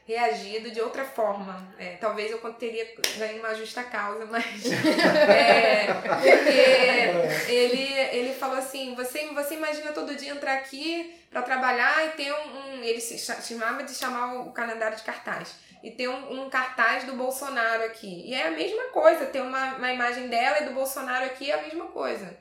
[0.06, 1.74] reagido de outra forma.
[1.78, 2.86] É, talvez eu teria
[3.18, 4.64] ganho uma justa causa, mas.
[5.28, 12.06] é, porque ele, ele falou assim: você, você imagina todo dia entrar aqui pra trabalhar
[12.06, 12.36] e ter um.
[12.78, 15.54] um- ele se cha- chamava de chamar o calendário de cartaz.
[15.82, 18.22] E ter um, um cartaz do Bolsonaro aqui.
[18.26, 21.54] E é a mesma coisa, ter uma, uma imagem dela e do Bolsonaro aqui é
[21.54, 22.36] a mesma coisa.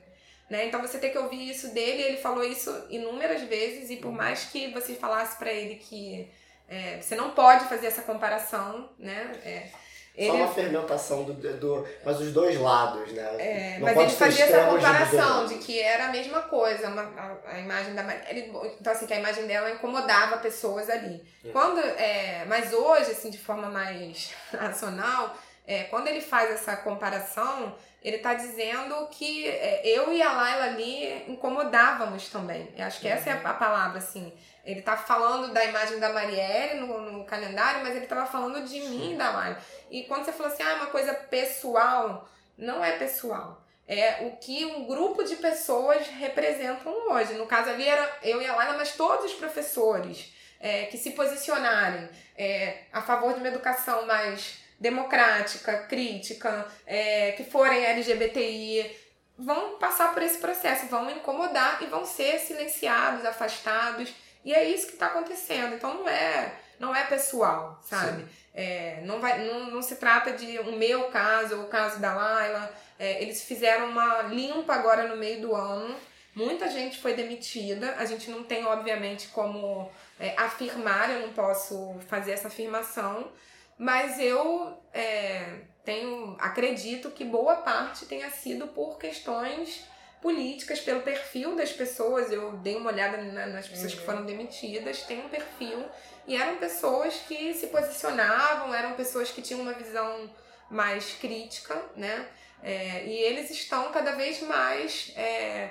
[0.48, 0.66] Né?
[0.66, 4.44] Então você tem que ouvir isso dele, ele falou isso inúmeras vezes, e por mais
[4.44, 6.28] que você falasse pra ele que
[6.68, 9.32] é, você não pode fazer essa comparação, né?
[9.44, 9.70] É,
[10.16, 11.86] ele, Só uma fermentação do, do.
[12.02, 13.36] Mas os dois lados, né?
[13.38, 15.48] é, Não mas pode ele fazia essa de comparação governo.
[15.48, 18.50] de que era a mesma coisa, uma, a, a imagem da Marielle.
[18.80, 21.22] Então, assim, que a imagem dela incomodava pessoas ali.
[21.52, 25.36] Quando, é, mas hoje, assim, de forma mais racional,
[25.66, 27.76] é, quando ele faz essa comparação,
[28.06, 32.72] ele está dizendo que é, eu e a Laila ali incomodávamos também.
[32.76, 34.32] Eu acho que essa é a, a palavra, assim.
[34.64, 38.78] Ele tá falando da imagem da Marielle no, no calendário, mas ele estava falando de
[38.78, 39.58] mim e da Laila.
[39.90, 43.60] E quando você falou assim, ah, é uma coisa pessoal, não é pessoal.
[43.88, 47.34] É o que um grupo de pessoas representam hoje.
[47.34, 51.10] No caso ali era eu e a Laila, mas todos os professores é, que se
[51.10, 58.94] posicionarem é, a favor de uma educação mais democrática, crítica, é, que forem LGBTI,
[59.38, 64.12] vão passar por esse processo, vão incomodar e vão ser silenciados, afastados.
[64.44, 65.74] E é isso que está acontecendo.
[65.74, 68.26] Então não é, não é pessoal, sabe?
[68.54, 72.14] É, não, vai, não, não se trata de o meu caso ou o caso da
[72.14, 72.72] Laila.
[72.98, 75.94] É, eles fizeram uma limpa agora no meio do ano.
[76.34, 77.94] Muita gente foi demitida.
[77.98, 83.30] A gente não tem, obviamente, como é, afirmar, eu não posso fazer essa afirmação,
[83.78, 89.84] mas eu é, tenho, acredito que boa parte tenha sido por questões
[90.20, 92.32] políticas, pelo perfil das pessoas.
[92.32, 93.98] Eu dei uma olhada nas pessoas uhum.
[93.98, 95.84] que foram demitidas, tem um perfil,
[96.26, 100.28] e eram pessoas que se posicionavam, eram pessoas que tinham uma visão
[100.70, 102.28] mais crítica, né?
[102.62, 105.70] É, e eles estão cada vez mais é,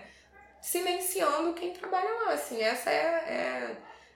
[0.62, 2.34] silenciando quem trabalha lá.
[2.34, 3.76] Assim, essa é, é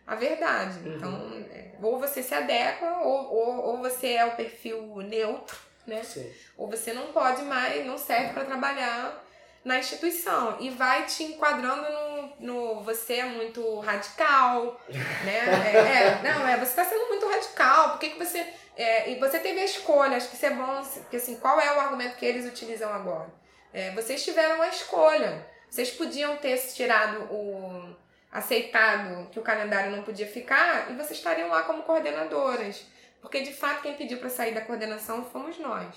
[0.10, 0.80] a verdade.
[0.80, 0.96] Uhum.
[0.96, 5.56] Então, é, ou você se adequa, ou, ou, ou você é o perfil neutro,
[5.86, 6.04] né?
[6.04, 6.28] Sim.
[6.58, 9.24] Ou você não pode mais, não serve para trabalhar
[9.64, 10.58] na instituição.
[10.60, 12.36] E vai te enquadrando no.
[12.40, 15.72] no você é muito radical, né?
[15.72, 17.92] É, é, não, é, você está sendo muito radical.
[17.92, 18.44] Por que, que você.
[18.76, 21.76] É, e você teve a escolha, acho que isso é bom, porque assim, qual é
[21.76, 23.30] o argumento que eles utilizam agora?
[23.72, 25.46] É, vocês tiveram a escolha.
[25.70, 27.96] Vocês podiam ter tirado o
[28.32, 32.86] aceitado que o calendário não podia ficar e vocês estariam lá como coordenadoras.
[33.22, 35.96] Porque de fato quem pediu para sair da coordenação fomos nós.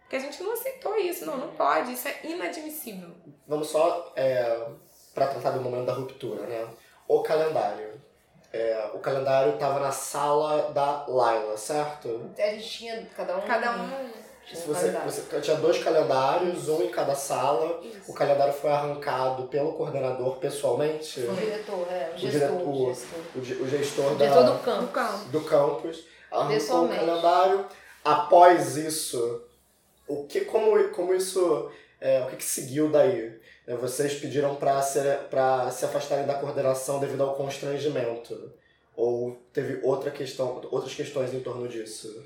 [0.00, 3.10] Porque a gente não aceitou isso, não, não pode, isso é inadmissível.
[3.46, 4.66] Vamos só é,
[5.14, 6.68] para tratar do momento da ruptura, né?
[7.08, 8.00] O calendário.
[8.52, 12.30] É, o calendário estava na sala da Laila, certo?
[12.36, 13.40] A gente tinha cada um.
[13.40, 14.21] Cada um
[14.56, 17.80] se você, você tinha dois calendários, um em cada sala.
[17.82, 18.10] Isso.
[18.10, 21.20] O calendário foi arrancado pelo coordenador pessoalmente.
[21.20, 22.30] O diretor, é, o, o gestor.
[22.30, 22.86] Diretor, o,
[23.44, 25.30] gestor, o gestor, o da, diretor do campus.
[25.30, 26.04] Do campus.
[26.30, 27.66] Arrancou o calendário.
[28.04, 29.42] Após isso,
[30.06, 31.70] o que, como, como isso.
[32.00, 33.40] É, o que, que seguiu daí?
[33.66, 35.00] É, vocês pediram para se,
[35.72, 38.52] se afastarem da coordenação devido ao constrangimento?
[38.94, 42.24] Ou teve outra questão, outras questões em torno disso?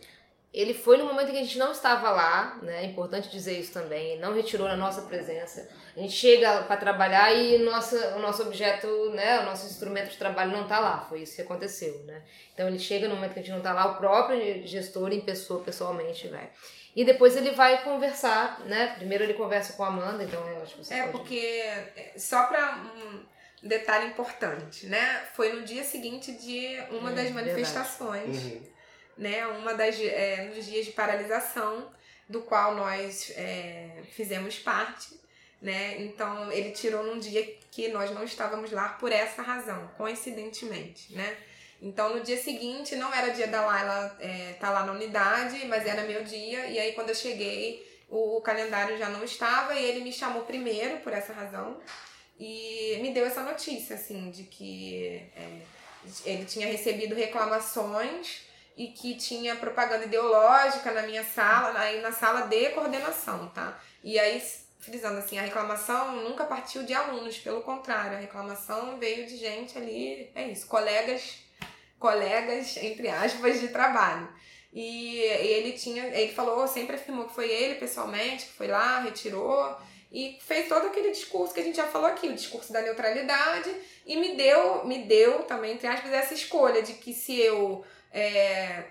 [0.57, 2.83] Ele foi no momento em que a gente não estava lá, né?
[2.83, 5.69] É importante dizer isso também, não retirou a nossa presença.
[5.95, 10.17] A gente chega para trabalhar e nossa, o nosso objeto, né, o nosso instrumento de
[10.17, 11.05] trabalho não está lá.
[11.11, 12.23] Foi isso que aconteceu, né?
[12.55, 15.21] Então ele chega no momento que a gente não está lá, o próprio gestor em
[15.21, 16.49] pessoa, pessoalmente, vai.
[16.95, 18.95] E depois ele vai conversar, né?
[18.97, 21.13] Primeiro ele conversa com a Amanda, então eu acho que você É, pode...
[21.19, 25.23] porque é, só para um detalhe importante, né?
[25.35, 28.43] Foi no dia seguinte de uma é, das manifestações.
[28.43, 28.76] Uhum
[29.17, 31.91] né, uma das é, nos dias de paralisação
[32.29, 35.19] do qual nós é, fizemos parte,
[35.63, 36.03] né?
[36.03, 41.37] Então ele tirou num dia que nós não estávamos lá por essa razão, coincidentemente, né?
[41.81, 45.87] Então no dia seguinte não era dia da Laila é, tá lá na unidade, mas
[45.87, 49.85] era meu dia e aí quando eu cheguei o, o calendário já não estava e
[49.85, 51.79] ele me chamou primeiro por essa razão
[52.39, 55.61] e me deu essa notícia assim de que é,
[56.25, 58.46] ele tinha recebido reclamações
[58.77, 63.81] e que tinha propaganda ideológica na minha sala, aí na sala de coordenação, tá?
[64.05, 64.43] E aí,
[64.79, 69.79] frisando assim, a reclamação nunca partiu de alunos, pelo contrário, a reclamação veio de gente
[69.79, 71.39] ali, é isso, colegas,
[71.99, 74.29] colegas, entre aspas, de trabalho.
[74.73, 79.75] E ele tinha, ele falou, sempre afirmou que foi ele pessoalmente, que foi lá, retirou
[80.13, 83.75] e fez todo aquele discurso que a gente já falou aqui, o discurso da neutralidade,
[84.07, 87.85] e me deu, me deu também, entre aspas, essa escolha de que se eu
[88.17, 88.85] é,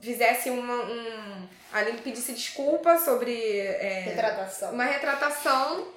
[0.00, 1.48] fizesse uma, um.
[1.72, 3.58] Ali pedisse desculpa sobre.
[3.58, 4.72] É, retratação.
[4.72, 5.88] Uma retratação,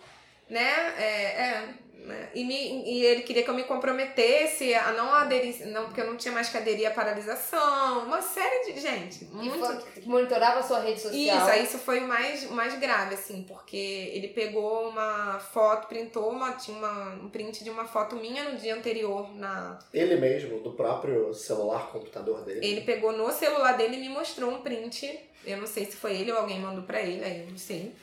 [0.50, 0.94] né?
[0.98, 1.64] É, é
[2.06, 2.30] né?
[2.34, 6.08] E, me, e ele queria que eu me comprometesse a não aderir, não, porque eu
[6.08, 9.26] não tinha mais que aderir à paralisação, uma série de gente.
[9.26, 9.86] Muito...
[9.94, 11.38] Que monitorava a sua rede social.
[11.38, 16.30] Isso, aí isso foi o mais, mais grave, assim, porque ele pegou uma foto, printou,
[16.30, 19.80] uma, tinha uma, um print de uma foto minha no dia anterior na.
[19.94, 22.66] Ele mesmo, do próprio celular, computador dele.
[22.66, 25.20] Ele pegou no celular dele e me mostrou um print.
[25.46, 27.94] Eu não sei se foi ele ou alguém mandou pra ele, aí eu não sei.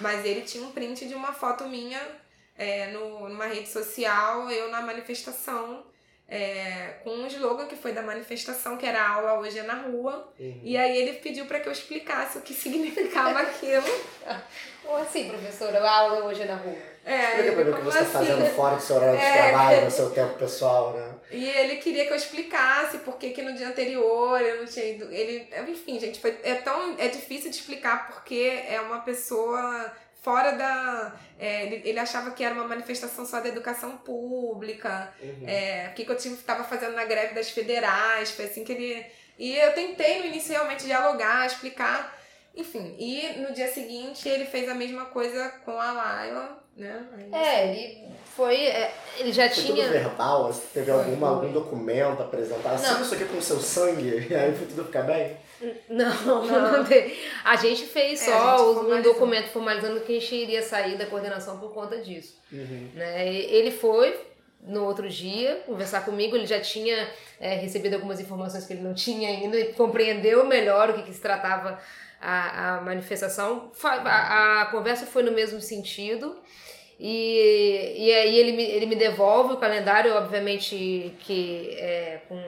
[0.00, 2.00] Mas ele tinha um print de uma foto minha
[2.56, 5.84] é, no, numa rede social, eu na manifestação.
[6.26, 9.74] é, com um slogan que foi da manifestação, que era a aula hoje é na
[9.74, 10.32] rua.
[10.40, 10.60] Uhum.
[10.62, 13.84] E aí ele pediu para que eu explicasse o que significava aquilo.
[14.82, 15.80] Como assim, professora?
[15.82, 16.76] A aula hoje é na rua.
[17.06, 18.28] É, Explica pra mim o que você está assim?
[18.30, 21.14] fazendo fora do seu horário de é, trabalho, no seu tempo pessoal, né?
[21.30, 25.12] E ele queria que eu explicasse porque que no dia anterior eu não tinha ido.
[25.12, 29.92] Ele, enfim, gente, foi, é tão é difícil de explicar porque é uma pessoa
[30.24, 31.12] fora da.
[31.38, 35.12] É, ele, ele, achava que era uma manifestação só da educação pública.
[35.22, 35.44] Uhum.
[35.46, 38.30] É, o que, que eu estava fazendo na greve das federais.
[38.30, 39.06] Foi assim que ele.
[39.38, 42.18] E eu tentei inicialmente dialogar, explicar.
[42.56, 47.04] Enfim, e no dia seguinte ele fez a mesma coisa com a Laila, né?
[47.12, 48.66] Aí, é, ele foi.
[48.66, 49.84] É, ele já foi tinha.
[49.84, 50.54] Tudo verbal?
[50.72, 51.36] Teve foi, alguma, foi.
[51.36, 52.80] algum documento apresentado?
[52.80, 53.02] Não.
[53.02, 54.28] isso aqui com o seu sangue?
[54.30, 55.36] E aí foi tudo ficar bem?
[55.88, 56.86] Não, não, não
[57.44, 61.06] A gente fez é, só gente um documento formalizando que a gente iria sair da
[61.06, 62.40] coordenação por conta disso.
[62.52, 62.90] Uhum.
[62.94, 63.32] Né?
[63.32, 64.18] Ele foi
[64.66, 67.08] no outro dia conversar comigo, ele já tinha
[67.38, 71.12] é, recebido algumas informações que ele não tinha ainda e compreendeu melhor o que, que
[71.12, 71.78] se tratava
[72.20, 73.70] a, a manifestação.
[73.82, 76.36] A, a, conversa foi no mesmo sentido.
[76.98, 82.40] E, e aí ele me, ele me devolve o calendário, obviamente que é, com,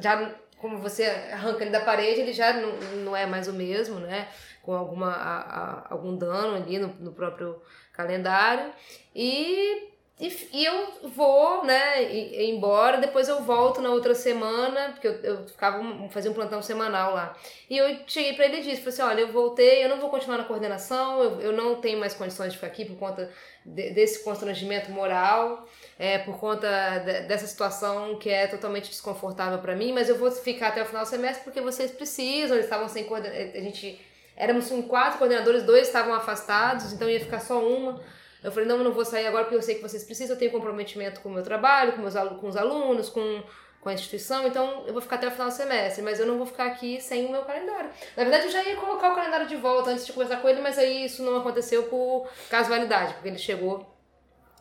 [0.00, 2.72] já como você arranca ele da parede, ele já não,
[3.04, 4.28] não é mais o mesmo, né?
[4.62, 7.60] Com alguma, a, a, algum dano ali no, no próprio
[7.92, 8.72] calendário.
[9.14, 9.88] E
[10.20, 12.12] e, e, eu vou, né,
[12.44, 17.14] embora, depois eu volto na outra semana, porque eu, eu ficava, fazia um plantão semanal
[17.14, 17.36] lá.
[17.70, 20.10] E eu cheguei para ele e disse, falei assim, olha, eu voltei, eu não vou
[20.10, 23.30] continuar na coordenação, eu, eu não tenho mais condições de ficar aqui por conta
[23.64, 29.76] de, desse constrangimento moral, é, por conta de, dessa situação que é totalmente desconfortável para
[29.76, 32.88] mim, mas eu vou ficar até o final do semestre porque vocês precisam, eles estavam
[32.88, 34.00] sem coordenação, a gente...
[34.40, 38.00] Éramos quatro coordenadores, dois estavam afastados, então ia ficar só uma.
[38.42, 40.38] Eu falei, não, eu não vou sair agora porque eu sei que vocês precisam, eu
[40.38, 43.42] tenho comprometimento com o meu trabalho, com, meus, com os alunos, com,
[43.80, 46.36] com a instituição, então eu vou ficar até o final do semestre, mas eu não
[46.36, 47.90] vou ficar aqui sem o meu calendário.
[48.16, 50.60] Na verdade, eu já ia colocar o calendário de volta antes de conversar com ele,
[50.60, 53.92] mas aí isso não aconteceu por casualidade, porque ele chegou,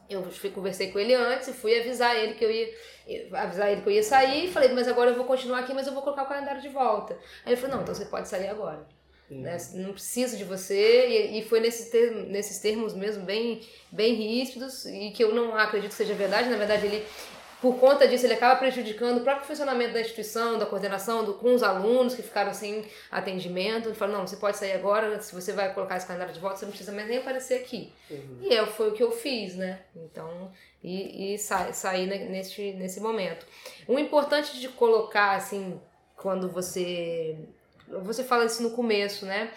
[0.09, 2.67] eu fui, conversei com ele antes e fui avisar ele que eu ia
[3.33, 5.87] avisar ele que eu ia sair e falei, mas agora eu vou continuar aqui, mas
[5.87, 7.13] eu vou colocar o calendário de volta.
[7.45, 8.85] Aí ele falou, não, então você pode sair agora.
[9.29, 9.57] Né?
[9.73, 11.07] Não preciso de você.
[11.07, 13.61] E, e foi nesse termo, nesses termos mesmo, bem,
[13.91, 16.49] bem ríspidos, e que eu não acredito que seja verdade.
[16.49, 17.05] Na verdade, ele,
[17.61, 21.53] por conta disso, ele acaba prejudicando o próprio funcionamento da instituição, da coordenação, do, com
[21.53, 23.89] os alunos que ficaram sem atendimento.
[23.89, 26.57] Ele fala: não, você pode sair agora, se você vai colocar esse calendário de volta,
[26.57, 27.91] você não precisa mais nem aparecer aqui.
[28.09, 28.39] Uhum.
[28.43, 29.81] E é, foi o que eu fiz, né?
[29.93, 30.49] Então,
[30.81, 33.45] e, e sa, saí nesse, nesse momento.
[33.85, 35.81] O importante de colocar, assim,
[36.15, 37.37] quando você
[38.03, 39.51] você fala isso no começo, né?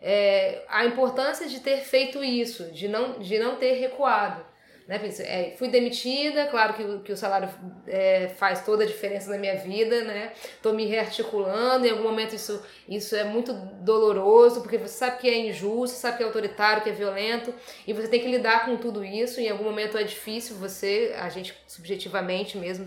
[0.00, 4.44] É, a importância de ter feito isso, de não, de não ter recuado.
[4.86, 5.00] Né?
[5.18, 7.48] É, fui demitida, claro que, o, que o salário
[7.88, 10.32] é, faz toda a diferença na minha vida, né?
[10.62, 15.28] Tô me rearticulando, em algum momento isso, isso é muito doloroso, porque você sabe que
[15.28, 17.52] é injusto, sabe que é autoritário, que é violento,
[17.84, 21.28] e você tem que lidar com tudo isso, em algum momento é difícil você, a
[21.30, 22.86] gente subjetivamente mesmo,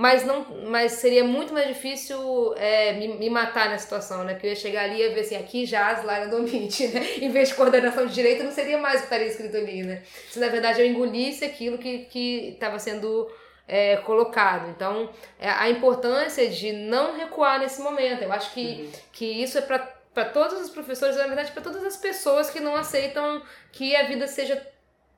[0.00, 4.32] mas não mas seria muito mais difícil é, me, me, matar na situação, né?
[4.32, 7.06] Porque eu ia chegar ali e ia ver assim, aqui jaz Lara Domite, né?
[7.20, 10.02] Em vez de coordenação de direito, não seria mais o que estaria escrito ali, né?
[10.30, 12.08] Se na verdade eu engolisse aquilo que
[12.54, 13.30] estava sendo
[13.68, 14.70] é, colocado.
[14.70, 18.22] Então, é, a importância de não recuar nesse momento.
[18.22, 18.92] Eu acho que, uhum.
[19.12, 22.74] que isso é para todos os professores, na verdade, para todas as pessoas que não
[22.74, 24.66] aceitam que a vida seja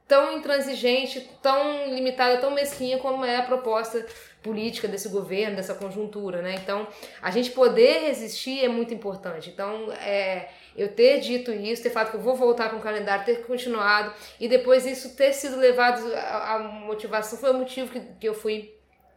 [0.09, 4.05] tão intransigente, tão limitada, tão mesquinha como é a proposta
[4.43, 6.57] política desse governo, dessa conjuntura, né?
[6.63, 6.87] Então,
[7.21, 9.51] a gente poder resistir é muito importante.
[9.51, 13.25] Então, é, eu ter dito isso, ter falado que eu vou voltar com o calendário,
[13.25, 18.29] ter continuado e depois isso ter sido levado à motivação foi o motivo que, que
[18.29, 18.75] eu fui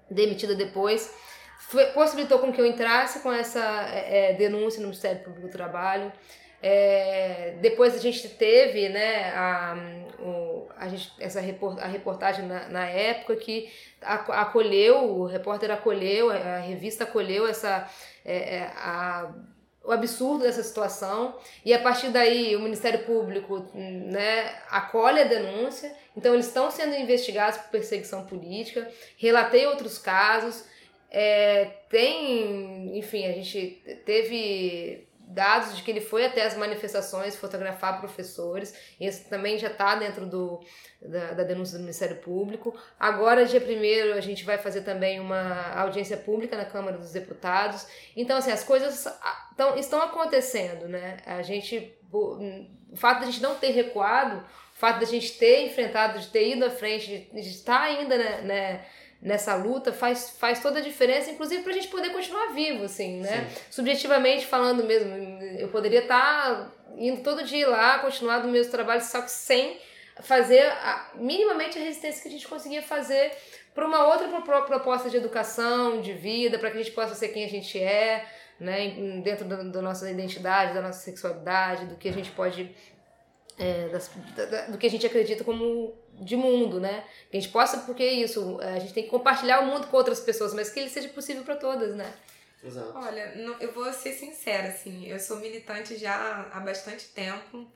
[0.09, 1.13] demitida depois.
[1.59, 3.59] Foi, possibilitou com que eu entrasse com essa
[3.89, 6.11] é, é denúncia no Ministério Público do Trabalho.
[6.61, 9.75] É, depois a gente teve né, a,
[10.77, 16.59] a gente, essa report, a reportagem na, na época que acolheu, o repórter acolheu, a
[16.59, 17.89] revista acolheu essa,
[18.23, 19.31] é, é, a,
[19.83, 21.35] o absurdo dessa situação.
[21.63, 26.95] E a partir daí o Ministério Público né, acolhe a denúncia, então eles estão sendo
[26.95, 30.65] investigados por perseguição política, relatei outros casos,
[31.09, 37.99] é, tem, enfim, a gente teve dados de que ele foi até as manifestações fotografar
[37.99, 38.73] professores.
[38.99, 40.59] Esse também já está dentro do,
[41.01, 42.75] da, da, denúncia do Ministério Público.
[42.99, 47.87] Agora, dia 1 a gente vai fazer também uma audiência pública na Câmara dos Deputados.
[48.15, 49.05] Então, assim, as coisas
[49.57, 51.17] tão, estão acontecendo, né?
[51.25, 55.37] A gente, o fato de a gente não ter recuado, o fato de a gente
[55.37, 58.85] ter enfrentado, de ter ido à frente, de, de estar ainda, né, né
[59.25, 63.21] nessa luta faz, faz toda a diferença, inclusive para a gente poder continuar vivo, assim,
[63.21, 63.49] né?
[63.49, 63.61] Sim.
[63.71, 69.01] Subjetivamente falando mesmo, eu poderia estar tá indo todo dia lá, continuar do mesmo trabalho,
[69.01, 69.79] só que sem
[70.21, 73.31] fazer a, minimamente a resistência que a gente conseguia fazer
[73.73, 74.27] para uma outra
[74.61, 78.25] proposta de educação, de vida, para que a gente possa ser quem a gente é,
[78.59, 78.89] né,
[79.23, 82.73] dentro da nossa identidade, da nossa sexualidade, do que a gente pode
[83.57, 87.03] é, das, da, do que a gente acredita como de mundo, né?
[87.29, 89.97] Que a gente possa, porque é isso, a gente tem que compartilhar o mundo com
[89.97, 92.13] outras pessoas, mas que ele seja possível para todas, né?
[92.63, 92.97] Exato.
[92.97, 97.67] Olha, eu vou ser sincera, assim, eu sou militante já há bastante tempo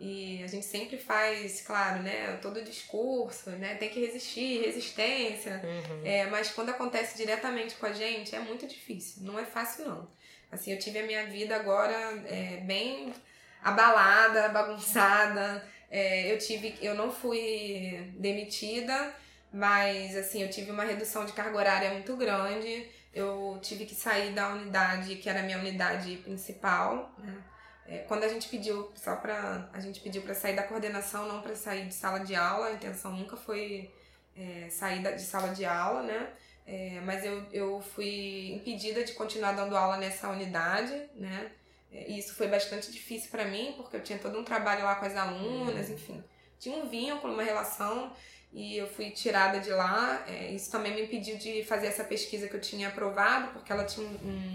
[0.00, 5.62] e a gente sempre faz, claro, né, todo o discurso, né, tem que resistir, resistência,
[5.62, 6.04] uhum.
[6.04, 10.08] é, mas quando acontece diretamente com a gente é muito difícil, não é fácil não.
[10.50, 11.94] Assim, eu tive a minha vida agora
[12.26, 13.14] é, bem
[13.62, 19.14] abalada, bagunçada, é, eu tive, eu não fui demitida,
[19.52, 24.32] mas assim, eu tive uma redução de carga horária muito grande, eu tive que sair
[24.32, 27.42] da unidade que era a minha unidade principal, né?
[27.86, 31.42] É, quando a gente pediu, só para a gente pediu para sair da coordenação, não
[31.42, 33.92] para sair de sala de aula, a intenção nunca foi
[34.36, 36.30] é, sair de sala de aula, né?
[36.64, 41.50] É, mas eu, eu fui impedida de continuar dando aula nessa unidade, né?
[41.92, 44.94] É, e isso foi bastante difícil para mim, porque eu tinha todo um trabalho lá
[44.94, 45.94] com as alunas, uhum.
[45.94, 46.24] enfim.
[46.58, 48.12] Tinha um vínculo, uma relação,
[48.52, 50.24] e eu fui tirada de lá.
[50.26, 53.84] É, isso também me impediu de fazer essa pesquisa que eu tinha aprovado, porque ela
[53.84, 54.06] tinha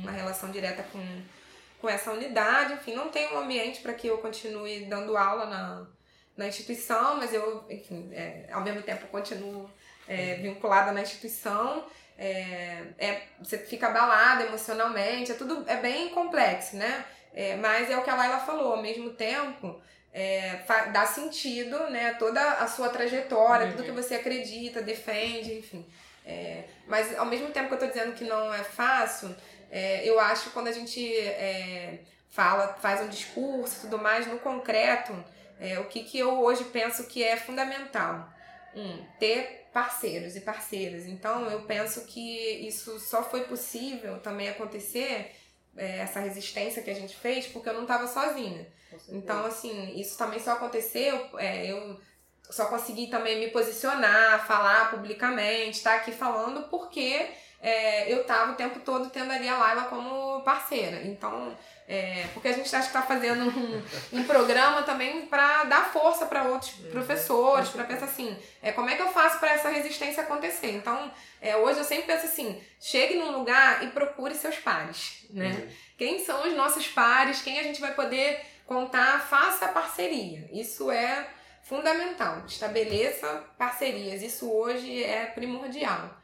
[0.04, 1.00] uma relação direta com
[1.80, 5.88] com essa unidade, enfim, não tem um ambiente para que eu continue dando aula na,
[6.36, 9.70] na instituição, mas eu, enfim, é, ao mesmo tempo continuo
[10.08, 11.86] é, vinculada na instituição.
[12.18, 17.06] É, é, você fica abalada emocionalmente, é tudo é bem complexo, né?
[17.34, 19.80] É, mas é o que a Laila falou, ao mesmo tempo
[20.18, 20.60] é,
[20.92, 22.16] dá sentido, né?
[22.16, 23.72] Toda a sua trajetória, uhum.
[23.74, 25.86] tudo que você acredita, defende, enfim.
[26.26, 29.36] É, mas ao mesmo tempo que eu tô dizendo que não é fácil,
[29.70, 32.00] é, eu acho que quando a gente é,
[32.32, 35.14] fala, faz um discurso e tudo mais, no concreto,
[35.60, 38.28] é, o que, que eu hoje penso que é fundamental?
[38.76, 41.06] Um, ter parceiros e parceiras.
[41.06, 45.36] Então, eu penso que isso só foi possível também acontecer,
[45.78, 48.68] é, essa resistência que a gente fez, porque eu não estava sozinha.
[49.10, 52.00] Então, assim, isso também só aconteceu, é, eu
[52.50, 57.30] só consegui também me posicionar, falar publicamente, estar tá aqui falando porque
[57.62, 61.02] é, eu tava o tempo todo tendo ali a Laila como parceira.
[61.04, 61.56] Então,
[61.88, 63.82] é, porque a gente acha que está fazendo um,
[64.20, 66.92] um, programa também para dar força para outros uhum.
[66.92, 70.72] professores, para pensar assim, é, como é que eu faço para essa resistência acontecer?
[70.72, 71.10] Então,
[71.42, 75.50] é, hoje eu sempre penso assim, chegue num lugar e procure seus pares, né?
[75.50, 75.68] Uhum.
[75.98, 77.42] Quem são os nossos pares?
[77.42, 79.22] Quem a gente vai poder contar?
[79.22, 80.50] Faça parceria.
[80.52, 81.26] Isso é
[81.64, 82.44] fundamental.
[82.46, 84.22] Estabeleça parcerias.
[84.22, 86.17] Isso hoje é primordial.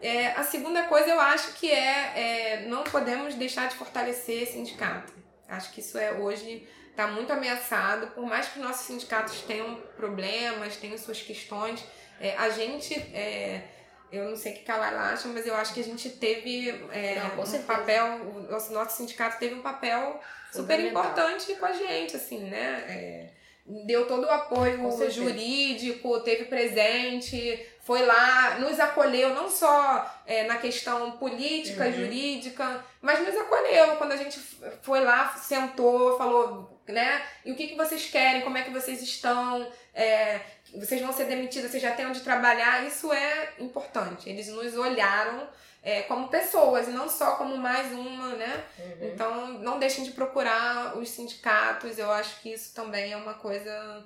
[0.00, 5.12] É, a segunda coisa eu acho que é, é não podemos deixar de fortalecer sindicato.
[5.48, 10.76] Acho que isso é hoje está muito ameaçado, por mais que nossos sindicatos tenham problemas,
[10.76, 11.84] tenham suas questões,
[12.20, 13.62] é, a gente, é,
[14.10, 16.70] eu não sei o que a Lara acha, mas eu acho que a gente teve
[16.90, 20.20] é, não, um papel, o nosso, nosso sindicato teve um papel
[20.50, 22.84] super importante com a gente, assim, né?
[22.88, 23.37] É,
[23.84, 24.78] deu todo o apoio
[25.10, 31.92] jurídico, teve presente, foi lá, nos acolheu não só é, na questão política, uhum.
[31.92, 34.38] jurídica, mas nos acolheu quando a gente
[34.82, 37.22] foi lá, sentou, falou, né?
[37.44, 40.40] E o que, que vocês querem, como é que vocês estão, é,
[40.74, 44.28] vocês vão ser demitidos, vocês já têm onde trabalhar, isso é importante.
[44.28, 45.48] Eles nos olharam
[45.82, 48.64] é, como pessoas e não só como mais uma, né?
[48.78, 49.08] Uhum.
[49.08, 54.04] Então não deixem de procurar os sindicatos, eu acho que isso também é uma coisa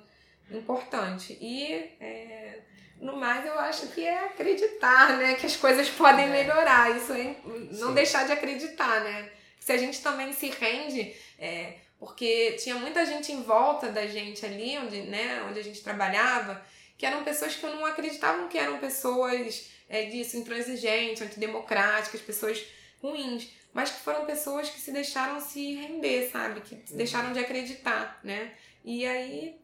[0.51, 1.37] importante.
[1.41, 2.59] E é,
[2.99, 5.33] no mais, eu acho que é acreditar, né?
[5.35, 6.29] Que as coisas podem é.
[6.29, 6.95] melhorar.
[6.95, 7.35] Isso é
[7.73, 7.93] não Sim.
[7.93, 9.29] deixar de acreditar, né?
[9.59, 14.45] Se a gente também se rende, é, porque tinha muita gente em volta da gente
[14.45, 16.61] ali, onde, né, onde a gente trabalhava,
[17.03, 22.63] que eram pessoas que eu não acreditavam que eram pessoas é, disso, intransigentes, antidemocráticas, pessoas
[23.01, 26.61] ruins, mas que foram pessoas que se deixaram se render, sabe?
[26.61, 28.53] Que se deixaram de acreditar, né?
[28.85, 29.59] E aí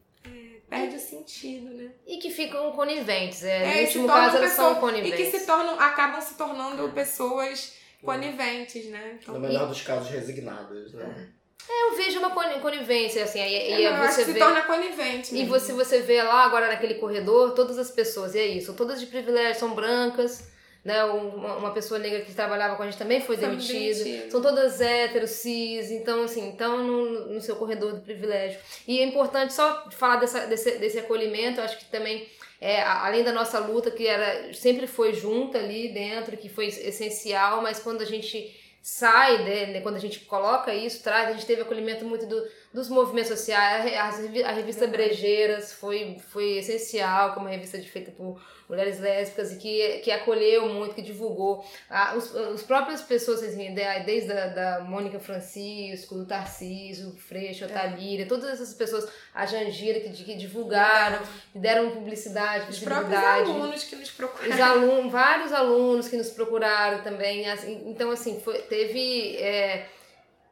[0.68, 1.90] perde o sentido, né?
[2.06, 3.42] E que ficam coniventes.
[3.42, 5.18] É, é no último caso, elas são coniventes.
[5.18, 9.18] E que se tornam, acabam se tornando pessoas coniventes, né?
[9.18, 9.68] Então, no melhor e...
[9.68, 11.32] dos casos, resignadas, né?
[11.68, 15.32] É, eu vejo uma conivência, assim, e, é, e você se vê, torna conivente.
[15.32, 15.36] Mesmo.
[15.36, 19.00] E você, você vê lá agora naquele corredor, todas as pessoas, e é isso, todas
[19.00, 20.50] de privilégio, são brancas,
[20.84, 21.04] né?
[21.04, 24.30] Uma, uma pessoa negra que trabalhava com a gente também foi demitida.
[24.30, 28.58] São todas héteros, cis, então assim, então no, no seu corredor do privilégio.
[28.88, 32.26] E é importante só falar dessa, desse, desse acolhimento, eu acho que também
[32.60, 37.62] é, além da nossa luta, que era sempre foi junta ali dentro, que foi essencial,
[37.62, 41.62] mas quando a gente sai, né, quando a gente coloca isso, traz, a gente teve
[41.62, 42.42] acolhimento muito do,
[42.72, 49.00] dos movimentos sociais, a, revista Brejeiras foi, foi essencial, como uma revista feita por mulheres
[49.00, 51.64] lésbicas e que, que acolheu muito, que divulgou.
[51.88, 53.74] Ah, os, os próprias pessoas, assim,
[54.06, 57.72] desde a da Mônica Francisco, do Tarcísio, o Freixo, a é.
[57.72, 61.18] Talíria, todas essas pessoas, a Jangira, que, que divulgaram,
[61.52, 64.54] que deram publicidade, Os próprios alunos que nos procuraram.
[64.54, 67.50] Os alunos, vários alunos que nos procuraram também.
[67.50, 69.36] Assim, então, assim, foi, teve...
[69.38, 69.88] É,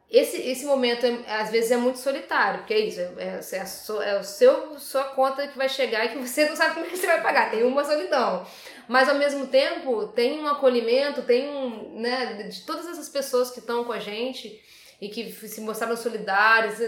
[0.09, 3.59] esse, esse momento é, às vezes é muito solitário, porque é isso, é, é, é,
[3.59, 6.73] a sua, é o seu sua conta que vai chegar e que você não sabe
[6.73, 8.45] como é que você vai pagar, tem uma solidão.
[8.87, 13.59] Mas ao mesmo tempo tem um acolhimento, tem um, né, de todas essas pessoas que
[13.59, 14.59] estão com a gente
[14.99, 16.79] e que se mostraram solidários.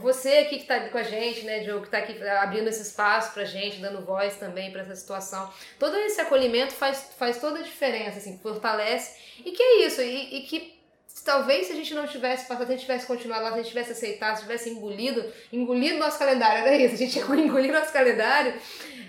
[0.00, 3.32] Você aqui que está com a gente, né, Diogo, que está aqui abrindo esse espaço
[3.32, 5.48] pra gente, dando voz também para essa situação.
[5.78, 9.16] Todo esse acolhimento faz, faz toda a diferença, assim, fortalece.
[9.46, 10.81] E que é isso, e, e que
[11.24, 13.62] talvez se a gente não tivesse passado, se a gente tivesse continuado lá, se a
[13.62, 17.92] gente tivesse aceitado, se tivesse engolido, engolido nosso calendário, era isso, a gente engolido nosso
[17.92, 18.54] calendário,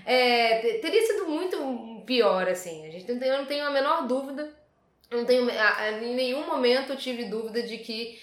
[0.05, 2.85] é, teria sido muito pior, assim.
[2.85, 4.62] A gente não tem, não tenho a menor dúvida
[5.13, 8.19] não tenho, em nenhum momento eu tive dúvida de que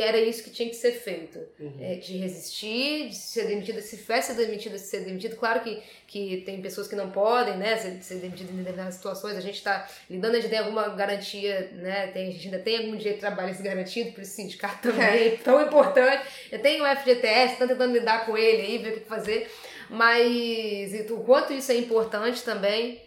[0.00, 1.38] era isso que tinha que ser feito.
[1.58, 1.76] Uhum.
[1.80, 5.36] É, de resistir, de ser demitida, se tivesse demitido, de ser demitido.
[5.36, 9.36] Claro que, que tem pessoas que não podem né, ser, ser demitidas em determinadas situações.
[9.36, 12.78] A gente está lidando, a gente tem alguma garantia, né, tem, a gente ainda tem
[12.78, 16.26] algum direito de trabalho garantido, por esse sindicato também é tão importante.
[16.50, 19.50] Eu tenho o FGTS, estou tentando lidar com ele aí, ver o que fazer.
[19.88, 23.00] Mas o quanto isso é importante também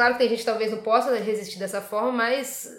[0.00, 2.74] Claro que tem gente que talvez não possa resistir dessa forma, mas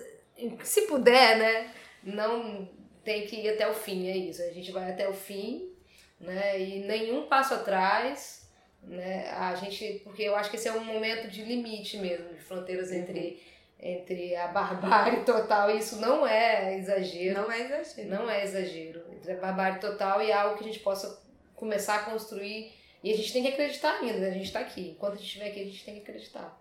[0.64, 1.72] se puder, né?
[2.04, 2.68] Não
[3.04, 4.42] tem que ir até o fim, é isso.
[4.42, 5.72] A gente vai até o fim,
[6.20, 6.60] né?
[6.60, 8.52] E nenhum passo atrás,
[8.82, 9.30] né?
[9.38, 12.90] A gente, porque eu acho que esse é um momento de limite mesmo, de fronteiras
[12.90, 12.96] uhum.
[12.96, 13.44] entre
[13.80, 17.40] entre a barbárie total, e isso não é exagero.
[17.40, 18.10] Não é exagero.
[18.10, 19.04] Não é exagero.
[19.12, 21.22] Entre a barbárie total e algo que a gente possa
[21.54, 22.74] começar a construir.
[23.04, 24.30] E a gente tem que acreditar ainda, né?
[24.30, 24.90] A gente está aqui.
[24.90, 26.61] Enquanto a gente estiver aqui, a gente tem que acreditar.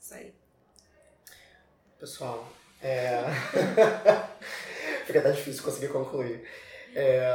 [0.00, 0.34] Isso aí.
[1.98, 2.46] Pessoal,
[2.80, 3.22] é...
[5.04, 6.48] fica até difícil conseguir concluir.
[6.94, 7.28] É...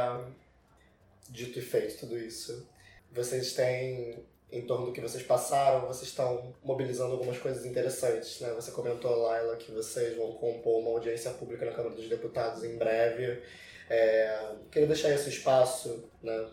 [1.28, 2.68] Dito e feito tudo isso,
[3.10, 8.52] vocês têm, em torno do que vocês passaram, vocês estão mobilizando algumas coisas interessantes, né?
[8.52, 12.76] Você comentou, Laila, que vocês vão compor uma audiência pública na Câmara dos Deputados em
[12.76, 13.42] breve.
[13.90, 14.54] É...
[14.70, 16.48] Queria deixar esse espaço, né?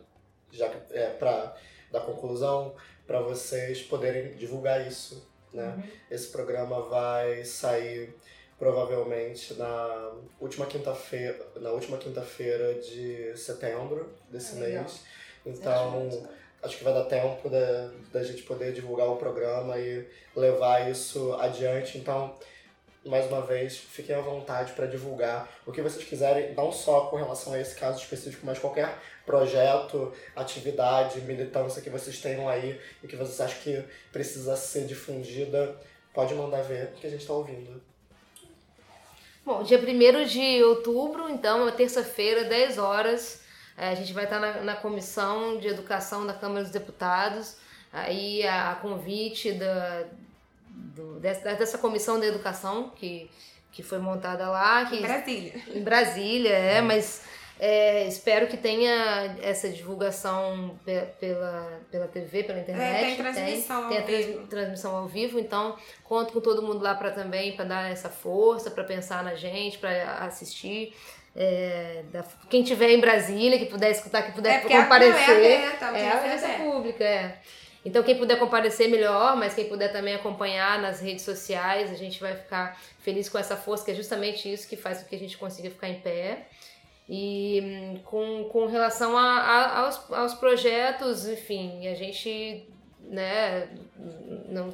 [0.52, 1.56] Já é, para
[1.92, 5.76] dar conclusão, para vocês poderem divulgar isso né?
[5.78, 5.84] Uhum.
[6.10, 8.14] Esse programa vai sair
[8.58, 15.02] provavelmente na última quinta-feira, na última quinta-feira de setembro desse é mês.
[15.44, 16.28] Então,
[16.62, 21.34] acho que vai dar tempo da, da gente poder divulgar o programa e levar isso
[21.40, 21.98] adiante.
[21.98, 22.38] Então,
[23.04, 27.16] mais uma vez, fiquem à vontade para divulgar o que vocês quiserem, não só com
[27.16, 28.96] relação a esse caso específico, mas qualquer
[29.32, 35.78] projeto, atividade, militância que vocês tenham aí e que vocês acham que precisa ser difundida,
[36.14, 37.82] pode mandar ver que a gente está ouvindo.
[39.46, 43.42] Bom, dia 1 de outubro, então, é terça-feira, 10 horas,
[43.78, 47.56] é, a gente vai estar na, na Comissão de Educação da Câmara dos Deputados,
[47.92, 50.04] aí a, a convite da,
[50.68, 53.32] do, dessa, dessa comissão de educação que,
[53.72, 54.86] que foi montada lá.
[54.86, 55.54] Que, em Brasília.
[55.74, 57.24] Em Brasília, é, mas
[57.64, 63.04] é, espero que tenha essa divulgação pela, pela TV, pela internet.
[63.04, 64.40] É, tem transmissão tem, ao tem vivo.
[64.40, 68.10] a transmissão ao vivo, então conto com todo mundo lá para também para dar essa
[68.10, 70.96] força, para pensar na gente, para assistir.
[71.36, 75.30] É, da, quem tiver em Brasília, que puder escutar, que puder é, comparecer.
[75.30, 77.38] É, aberta, é a audiência pública, é.
[77.86, 82.20] Então, quem puder comparecer, melhor, mas quem puder também acompanhar nas redes sociais, a gente
[82.20, 85.20] vai ficar feliz com essa força, que é justamente isso que faz com que a
[85.20, 86.48] gente consiga ficar em pé.
[87.10, 92.68] E hum, com, com relação a, a, aos, aos projetos, enfim, a gente,
[93.02, 93.70] né,
[94.48, 94.70] não,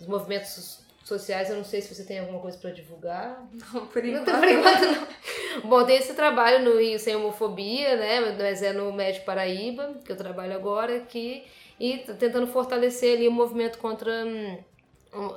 [0.00, 3.44] os movimentos sociais, eu não sei se você tem alguma coisa para divulgar.
[3.52, 4.26] Não, por enquanto.
[4.26, 5.68] Não, por enquanto não.
[5.68, 10.12] Bom, tem esse trabalho no Rio Sem Homofobia, né, mas é no Médio Paraíba, que
[10.12, 11.44] eu trabalho agora, que
[11.78, 14.58] e tentando fortalecer ali o movimento contra hum,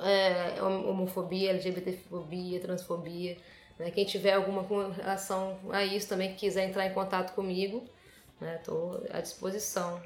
[0.02, 3.36] é, homofobia, LGBTfobia, transfobia.
[3.78, 3.90] Né?
[3.90, 7.84] Quem tiver alguma relação a isso também, quiser entrar em contato comigo,
[8.40, 9.08] estou né?
[9.12, 10.00] à disposição.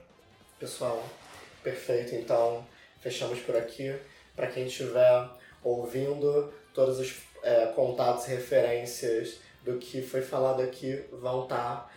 [0.58, 1.04] Pessoal,
[1.62, 2.14] perfeito.
[2.14, 2.66] Então,
[3.00, 3.94] fechamos por aqui.
[4.34, 5.28] Para quem estiver
[5.62, 11.90] ouvindo, todos os é, contatos e referências do que foi falado aqui vão estar tá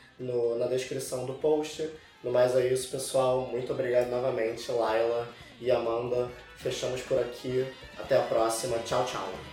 [0.58, 1.90] na descrição do post.
[2.24, 3.42] No mais é isso, pessoal.
[3.48, 5.28] Muito obrigado novamente, Laila
[5.60, 6.30] e Amanda,
[6.62, 7.66] Fechamos por aqui.
[7.98, 8.78] Até a próxima.
[8.80, 9.51] Tchau, tchau.